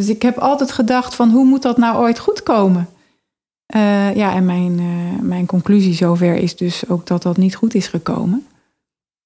Dus 0.00 0.08
ik 0.08 0.22
heb 0.22 0.38
altijd 0.38 0.72
gedacht 0.72 1.14
van, 1.14 1.30
hoe 1.30 1.44
moet 1.44 1.62
dat 1.62 1.76
nou 1.76 1.98
ooit 1.98 2.18
goed 2.18 2.42
komen? 2.42 2.88
Uh, 3.76 4.14
ja, 4.14 4.34
en 4.34 4.44
mijn, 4.44 4.78
uh, 4.78 5.20
mijn 5.20 5.46
conclusie 5.46 5.94
zover 5.94 6.34
is 6.34 6.56
dus 6.56 6.88
ook 6.88 7.06
dat 7.06 7.22
dat 7.22 7.36
niet 7.36 7.54
goed 7.54 7.74
is 7.74 7.86
gekomen. 7.86 8.46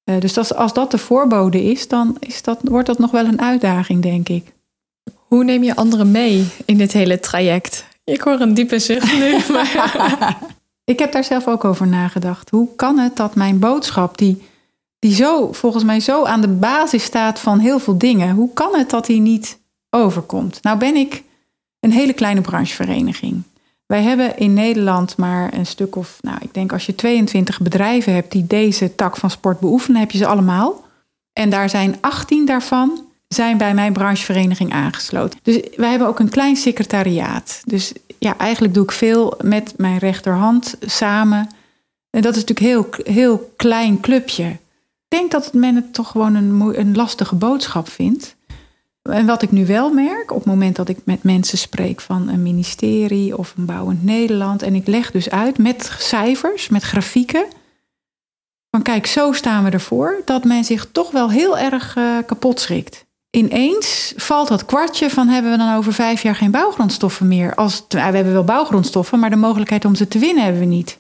Uh, 0.04 0.20
dus 0.20 0.32
dat, 0.32 0.56
als 0.56 0.72
dat 0.72 0.90
de 0.90 0.98
voorbode 0.98 1.64
is, 1.64 1.88
dan 1.88 2.16
is 2.20 2.42
dat, 2.42 2.58
wordt 2.62 2.86
dat 2.86 2.98
nog 2.98 3.10
wel 3.10 3.24
een 3.24 3.40
uitdaging, 3.40 4.02
denk 4.02 4.28
ik. 4.28 4.52
Hoe 5.14 5.44
neem 5.44 5.62
je 5.62 5.76
anderen 5.76 6.10
mee 6.10 6.48
in 6.64 6.76
dit 6.76 6.92
hele 6.92 7.20
traject? 7.20 7.86
Ik 8.04 8.20
hoor 8.20 8.40
een 8.40 8.54
diepe 8.54 8.78
zucht 8.78 9.18
nu. 9.18 9.38
Maar... 9.52 10.38
ik 10.84 10.98
heb 10.98 11.12
daar 11.12 11.24
zelf 11.24 11.48
ook 11.48 11.64
over 11.64 11.86
nagedacht. 11.86 12.50
Hoe 12.50 12.68
kan 12.76 12.98
het 12.98 13.16
dat 13.16 13.34
mijn 13.34 13.58
boodschap, 13.58 14.18
die, 14.18 14.42
die 14.98 15.14
zo, 15.14 15.52
volgens 15.52 15.84
mij 15.84 16.00
zo 16.00 16.24
aan 16.24 16.40
de 16.40 16.48
basis 16.48 17.04
staat 17.04 17.38
van 17.38 17.58
heel 17.58 17.78
veel 17.78 17.98
dingen, 17.98 18.34
hoe 18.34 18.52
kan 18.52 18.74
het 18.78 18.90
dat 18.90 19.06
die 19.06 19.20
niet 19.20 19.62
overkomt? 19.94 20.62
Nou 20.62 20.78
ben 20.78 20.96
ik 20.96 21.22
een 21.80 21.92
hele 21.92 22.12
kleine 22.12 22.40
branchevereniging. 22.40 23.42
Wij 23.86 24.02
hebben 24.02 24.38
in 24.38 24.54
Nederland 24.54 25.16
maar 25.16 25.54
een 25.54 25.66
stuk 25.66 25.96
of, 25.96 26.18
nou, 26.20 26.38
ik 26.40 26.54
denk 26.54 26.72
als 26.72 26.86
je 26.86 26.94
22 26.94 27.60
bedrijven 27.60 28.14
hebt 28.14 28.32
die 28.32 28.46
deze 28.46 28.94
tak 28.94 29.16
van 29.16 29.30
sport 29.30 29.60
beoefenen, 29.60 30.00
heb 30.00 30.10
je 30.10 30.18
ze 30.18 30.26
allemaal. 30.26 30.84
En 31.32 31.50
daar 31.50 31.70
zijn 31.70 31.96
18 32.00 32.46
daarvan 32.46 33.00
zijn 33.28 33.58
bij 33.58 33.74
mijn 33.74 33.92
branchevereniging 33.92 34.72
aangesloten. 34.72 35.38
Dus 35.42 35.60
wij 35.76 35.90
hebben 35.90 36.08
ook 36.08 36.18
een 36.18 36.28
klein 36.28 36.56
secretariaat. 36.56 37.62
Dus 37.64 37.92
ja, 38.18 38.38
eigenlijk 38.38 38.74
doe 38.74 38.84
ik 38.84 38.92
veel 38.92 39.34
met 39.42 39.74
mijn 39.76 39.98
rechterhand 39.98 40.74
samen. 40.80 41.48
En 42.10 42.22
dat 42.22 42.36
is 42.36 42.44
natuurlijk 42.44 42.98
heel, 42.98 43.14
heel 43.14 43.52
klein 43.56 44.00
clubje. 44.00 44.44
Ik 44.44 45.20
denk 45.20 45.30
dat 45.30 45.52
men 45.52 45.74
het 45.74 45.94
toch 45.94 46.10
gewoon 46.10 46.34
een, 46.34 46.78
een 46.78 46.96
lastige 46.96 47.34
boodschap 47.34 47.88
vindt. 47.88 48.36
En 49.10 49.26
wat 49.26 49.42
ik 49.42 49.50
nu 49.50 49.66
wel 49.66 49.92
merk, 49.92 50.30
op 50.30 50.36
het 50.36 50.46
moment 50.46 50.76
dat 50.76 50.88
ik 50.88 50.98
met 51.04 51.22
mensen 51.22 51.58
spreek 51.58 52.00
van 52.00 52.28
een 52.28 52.42
ministerie 52.42 53.38
of 53.38 53.54
een 53.56 53.66
bouwend 53.66 54.04
Nederland, 54.04 54.62
en 54.62 54.74
ik 54.74 54.86
leg 54.86 55.10
dus 55.10 55.30
uit 55.30 55.58
met 55.58 55.94
cijfers, 55.98 56.68
met 56.68 56.82
grafieken, 56.82 57.46
van 58.70 58.82
kijk, 58.82 59.06
zo 59.06 59.32
staan 59.32 59.64
we 59.64 59.70
ervoor, 59.70 60.22
dat 60.24 60.44
men 60.44 60.64
zich 60.64 60.88
toch 60.92 61.10
wel 61.10 61.30
heel 61.30 61.58
erg 61.58 61.96
uh, 61.96 62.18
kapot 62.26 62.60
schrikt 62.60 63.04
ineens 63.34 64.12
valt 64.16 64.48
dat 64.48 64.64
kwartje 64.64 65.10
van 65.10 65.28
hebben 65.28 65.50
we 65.50 65.56
dan 65.56 65.74
over 65.74 65.92
vijf 65.92 66.22
jaar 66.22 66.34
geen 66.34 66.50
bouwgrondstoffen 66.50 67.28
meer. 67.28 67.54
Als, 67.54 67.84
we 67.88 67.98
hebben 67.98 68.32
wel 68.32 68.44
bouwgrondstoffen, 68.44 69.18
maar 69.18 69.30
de 69.30 69.36
mogelijkheid 69.36 69.84
om 69.84 69.94
ze 69.94 70.08
te 70.08 70.18
winnen 70.18 70.42
hebben 70.42 70.60
we 70.60 70.66
niet. 70.66 70.98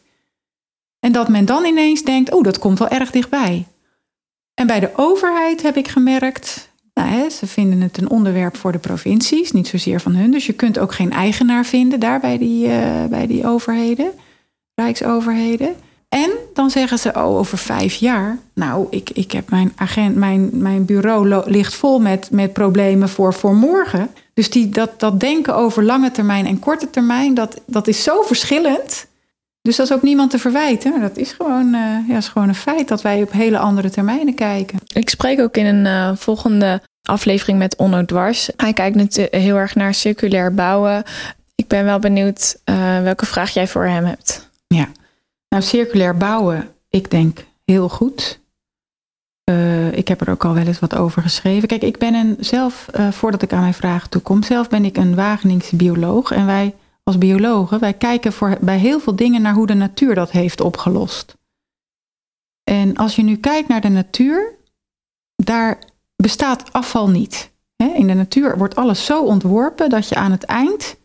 En 1.00 1.12
dat 1.12 1.28
men 1.28 1.44
dan 1.44 1.64
ineens 1.64 2.02
denkt, 2.02 2.32
oh, 2.32 2.42
dat 2.42 2.58
komt 2.58 2.78
wel 2.78 2.88
erg 2.88 3.10
dichtbij. 3.10 3.66
En 4.54 4.66
bij 4.66 4.80
de 4.80 4.90
overheid 4.96 5.62
heb 5.62 5.76
ik 5.76 5.88
gemerkt, 5.88 6.70
nou, 6.94 7.08
hè, 7.08 7.30
ze 7.30 7.46
vinden 7.46 7.80
het 7.80 7.98
een 7.98 8.10
onderwerp 8.10 8.56
voor 8.56 8.72
de 8.72 8.78
provincies, 8.78 9.52
niet 9.52 9.68
zozeer 9.68 10.00
van 10.00 10.14
hun. 10.14 10.30
Dus 10.30 10.46
je 10.46 10.52
kunt 10.52 10.78
ook 10.78 10.94
geen 10.94 11.12
eigenaar 11.12 11.64
vinden 11.64 12.00
daar 12.00 12.20
bij 12.20 12.38
die, 12.38 12.66
uh, 12.66 13.04
bij 13.04 13.26
die 13.26 13.46
overheden, 13.46 14.10
rijksoverheden. 14.74 15.74
En 16.08 16.30
dan 16.52 16.70
zeggen 16.70 16.98
ze, 16.98 17.12
oh, 17.14 17.24
over 17.24 17.58
vijf 17.58 17.94
jaar. 17.94 18.38
Nou, 18.54 18.86
ik, 18.90 19.10
ik 19.10 19.32
heb 19.32 19.50
mijn 19.50 19.72
agent, 19.76 20.16
mijn, 20.16 20.50
mijn 20.52 20.84
bureau 20.84 21.50
ligt 21.50 21.74
vol 21.74 22.00
met, 22.00 22.30
met 22.30 22.52
problemen 22.52 23.08
voor, 23.08 23.34
voor 23.34 23.54
morgen. 23.54 24.10
Dus 24.34 24.50
die, 24.50 24.68
dat, 24.68 25.00
dat 25.00 25.20
denken 25.20 25.54
over 25.54 25.84
lange 25.84 26.10
termijn 26.10 26.46
en 26.46 26.58
korte 26.58 26.90
termijn, 26.90 27.34
dat, 27.34 27.60
dat 27.66 27.88
is 27.88 28.02
zo 28.02 28.22
verschillend. 28.22 29.06
Dus 29.68 29.76
dat 29.76 29.86
is 29.86 29.92
ook 29.92 30.02
niemand 30.02 30.30
te 30.30 30.38
verwijten. 30.38 31.00
Dat 31.00 31.16
is 31.16 31.32
gewoon, 31.32 31.74
uh, 31.74 32.08
ja, 32.08 32.16
is 32.16 32.28
gewoon 32.28 32.48
een 32.48 32.54
feit 32.54 32.88
dat 32.88 33.02
wij 33.02 33.22
op 33.22 33.32
hele 33.32 33.58
andere 33.58 33.90
termijnen 33.90 34.34
kijken. 34.34 34.78
Ik 34.92 35.08
spreek 35.08 35.40
ook 35.40 35.56
in 35.56 35.66
een 35.66 35.84
uh, 35.84 36.16
volgende 36.16 36.82
aflevering 37.02 37.58
met 37.58 37.76
Onno 37.76 38.04
Dwars. 38.04 38.50
Hij 38.56 38.72
kijkt 38.72 38.96
natuurlijk 38.96 39.34
heel 39.34 39.56
erg 39.56 39.74
naar 39.74 39.94
circulair 39.94 40.54
bouwen. 40.54 41.02
Ik 41.54 41.68
ben 41.68 41.84
wel 41.84 41.98
benieuwd 41.98 42.56
uh, 42.64 43.02
welke 43.02 43.26
vraag 43.26 43.50
jij 43.50 43.68
voor 43.68 43.84
hem 43.84 44.04
hebt. 44.04 44.50
Ja. 44.66 44.88
Nou, 45.48 45.62
circulair 45.62 46.16
bouwen, 46.16 46.68
ik 46.90 47.10
denk 47.10 47.44
heel 47.64 47.88
goed. 47.88 48.42
Ik 49.92 50.08
heb 50.08 50.20
er 50.20 50.30
ook 50.30 50.44
al 50.44 50.54
wel 50.54 50.66
eens 50.66 50.78
wat 50.78 50.96
over 50.96 51.22
geschreven. 51.22 51.68
Kijk, 51.68 51.82
ik 51.82 51.98
ben 51.98 52.14
een, 52.14 52.36
zelf, 52.40 52.86
voordat 53.10 53.42
ik 53.42 53.52
aan 53.52 53.60
mijn 53.60 53.74
vraag 53.74 54.08
toe 54.08 54.22
kom, 54.22 54.42
zelf 54.42 54.68
ben 54.68 54.84
ik 54.84 54.96
een 54.96 55.14
Wageningse 55.14 55.76
bioloog. 55.76 56.32
En 56.32 56.46
wij 56.46 56.74
als 57.04 57.18
biologen, 57.18 57.80
wij 57.80 57.94
kijken 57.94 58.32
voor, 58.32 58.56
bij 58.60 58.78
heel 58.78 59.00
veel 59.00 59.16
dingen 59.16 59.42
naar 59.42 59.54
hoe 59.54 59.66
de 59.66 59.74
natuur 59.74 60.14
dat 60.14 60.30
heeft 60.30 60.60
opgelost. 60.60 61.36
En 62.64 62.96
als 62.96 63.16
je 63.16 63.22
nu 63.22 63.36
kijkt 63.36 63.68
naar 63.68 63.80
de 63.80 63.88
natuur, 63.88 64.54
daar 65.36 65.78
bestaat 66.16 66.72
afval 66.72 67.08
niet. 67.08 67.52
In 67.76 68.06
de 68.06 68.14
natuur 68.14 68.58
wordt 68.58 68.76
alles 68.76 69.04
zo 69.04 69.24
ontworpen 69.24 69.90
dat 69.90 70.08
je 70.08 70.14
aan 70.14 70.30
het 70.30 70.44
eind 70.44 70.96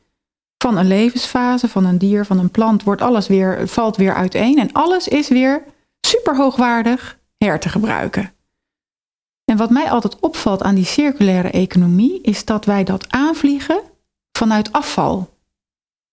van 0.57 0.77
een 0.77 0.88
levensfase, 0.88 1.67
van 1.67 1.85
een 1.85 1.97
dier, 1.97 2.25
van 2.25 2.39
een 2.39 2.51
plant, 2.51 2.83
wordt 2.83 3.01
alles 3.01 3.27
weer, 3.27 3.67
valt 3.67 3.97
weer 3.97 4.13
uiteen. 4.13 4.57
En 4.57 4.71
alles 4.71 5.07
is 5.07 5.27
weer 5.27 5.63
super 6.01 6.35
hoogwaardig 6.35 7.19
her 7.38 7.59
te 7.59 7.69
gebruiken. 7.69 8.33
En 9.45 9.57
wat 9.57 9.69
mij 9.69 9.89
altijd 9.89 10.19
opvalt 10.19 10.63
aan 10.63 10.75
die 10.75 10.85
circulaire 10.85 11.49
economie, 11.49 12.21
is 12.21 12.45
dat 12.45 12.65
wij 12.65 12.83
dat 12.83 13.12
aanvliegen 13.12 13.81
vanuit 14.38 14.71
afval. 14.71 15.38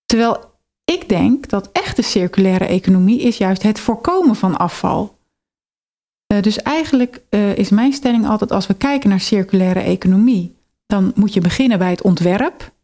Terwijl 0.06 0.54
ik 0.84 1.08
denk 1.08 1.48
dat 1.48 1.70
echte 1.72 2.02
circulaire 2.02 2.64
economie 2.64 3.20
is 3.20 3.36
juist 3.36 3.62
het 3.62 3.80
voorkomen 3.80 4.36
van 4.36 4.58
afval. 4.58 5.18
Uh, 6.32 6.42
dus 6.42 6.62
eigenlijk 6.62 7.22
uh, 7.30 7.56
is 7.56 7.70
mijn 7.70 7.92
stelling 7.92 8.26
altijd 8.26 8.52
als 8.52 8.66
we 8.66 8.74
kijken 8.74 9.08
naar 9.08 9.20
circulaire 9.20 9.80
economie, 9.80 10.56
dan 10.86 11.12
moet 11.14 11.34
je 11.34 11.40
beginnen 11.40 11.78
bij 11.78 11.90
het 11.90 12.02
ontwerp. 12.02 12.74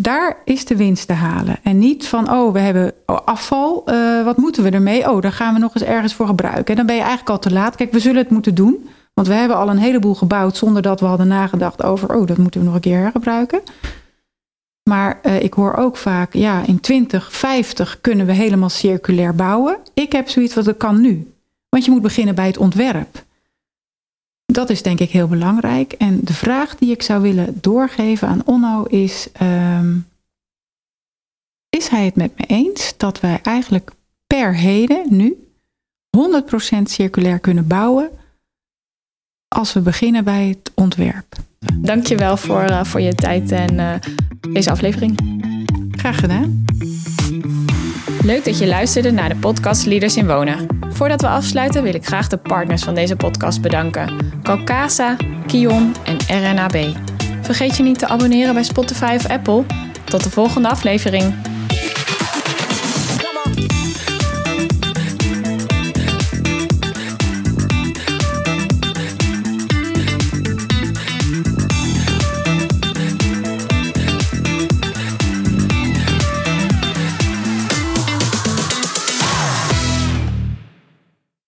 Daar 0.00 0.42
is 0.44 0.64
de 0.64 0.76
winst 0.76 1.06
te 1.06 1.12
halen. 1.12 1.58
En 1.62 1.78
niet 1.78 2.08
van, 2.08 2.30
oh, 2.30 2.52
we 2.52 2.58
hebben 2.58 2.94
afval, 3.06 3.90
uh, 3.90 4.24
wat 4.24 4.36
moeten 4.36 4.62
we 4.62 4.70
ermee? 4.70 5.10
Oh, 5.10 5.22
daar 5.22 5.32
gaan 5.32 5.54
we 5.54 5.60
nog 5.60 5.74
eens 5.74 5.84
ergens 5.84 6.14
voor 6.14 6.26
gebruiken. 6.26 6.66
En 6.66 6.76
dan 6.76 6.86
ben 6.86 6.94
je 6.94 7.00
eigenlijk 7.00 7.30
al 7.30 7.38
te 7.38 7.52
laat. 7.52 7.76
Kijk, 7.76 7.92
we 7.92 8.00
zullen 8.00 8.22
het 8.22 8.30
moeten 8.30 8.54
doen. 8.54 8.88
Want 9.14 9.28
we 9.28 9.34
hebben 9.34 9.56
al 9.56 9.68
een 9.68 9.78
heleboel 9.78 10.14
gebouwd 10.14 10.56
zonder 10.56 10.82
dat 10.82 11.00
we 11.00 11.06
hadden 11.06 11.28
nagedacht 11.28 11.82
over, 11.82 12.14
oh, 12.16 12.26
dat 12.26 12.36
moeten 12.36 12.60
we 12.60 12.66
nog 12.66 12.74
een 12.74 12.80
keer 12.80 12.98
hergebruiken. 12.98 13.60
Maar 14.88 15.20
uh, 15.22 15.42
ik 15.42 15.54
hoor 15.54 15.74
ook 15.74 15.96
vaak, 15.96 16.32
ja, 16.32 16.66
in 16.66 16.80
2050 16.80 18.00
kunnen 18.00 18.26
we 18.26 18.32
helemaal 18.32 18.68
circulair 18.68 19.34
bouwen. 19.34 19.78
Ik 19.94 20.12
heb 20.12 20.28
zoiets 20.28 20.54
wat 20.54 20.64
dat 20.64 20.76
kan 20.76 21.00
nu. 21.00 21.32
Want 21.68 21.84
je 21.84 21.90
moet 21.90 22.02
beginnen 22.02 22.34
bij 22.34 22.46
het 22.46 22.56
ontwerp. 22.56 23.24
Dat 24.44 24.70
is 24.70 24.82
denk 24.82 25.00
ik 25.00 25.10
heel 25.10 25.28
belangrijk. 25.28 25.92
En 25.92 26.20
de 26.22 26.32
vraag 26.32 26.76
die 26.76 26.90
ik 26.90 27.02
zou 27.02 27.22
willen 27.22 27.58
doorgeven 27.60 28.28
aan 28.28 28.42
Onno 28.44 28.82
is: 28.82 29.28
um, 29.42 30.08
is 31.68 31.88
hij 31.88 32.04
het 32.04 32.16
met 32.16 32.38
me 32.38 32.44
eens 32.46 32.94
dat 32.96 33.20
wij 33.20 33.40
eigenlijk 33.42 33.90
per 34.26 34.54
heden 34.54 35.06
nu 35.08 35.48
100% 36.16 36.82
circulair 36.82 37.38
kunnen 37.38 37.66
bouwen 37.66 38.10
als 39.48 39.72
we 39.72 39.80
beginnen 39.80 40.24
bij 40.24 40.48
het 40.48 40.72
ontwerp? 40.74 41.36
Dankjewel 41.74 42.36
voor, 42.36 42.62
uh, 42.62 42.84
voor 42.84 43.00
je 43.00 43.14
tijd 43.14 43.52
en 43.52 43.74
uh, 43.74 43.92
deze 44.52 44.70
aflevering. 44.70 45.20
Graag 45.90 46.20
gedaan. 46.20 46.64
Leuk 48.22 48.44
dat 48.44 48.58
je 48.58 48.66
luisterde 48.66 49.10
naar 49.10 49.28
de 49.28 49.36
podcast 49.36 49.86
Leaders 49.86 50.16
in 50.16 50.26
Wonen. 50.26 50.66
Voordat 50.88 51.20
we 51.20 51.28
afsluiten 51.28 51.82
wil 51.82 51.94
ik 51.94 52.06
graag 52.06 52.28
de 52.28 52.36
partners 52.36 52.82
van 52.82 52.94
deze 52.94 53.16
podcast 53.16 53.60
bedanken. 53.60 54.16
Calcasa, 54.42 55.16
Kion 55.46 55.94
en 56.04 56.16
RNAB. 56.28 56.96
Vergeet 57.42 57.76
je 57.76 57.82
niet 57.82 57.98
te 57.98 58.08
abonneren 58.08 58.54
bij 58.54 58.62
Spotify 58.62 59.12
of 59.16 59.28
Apple. 59.28 59.64
Tot 60.04 60.24
de 60.24 60.30
volgende 60.30 60.68
aflevering. 60.68 61.34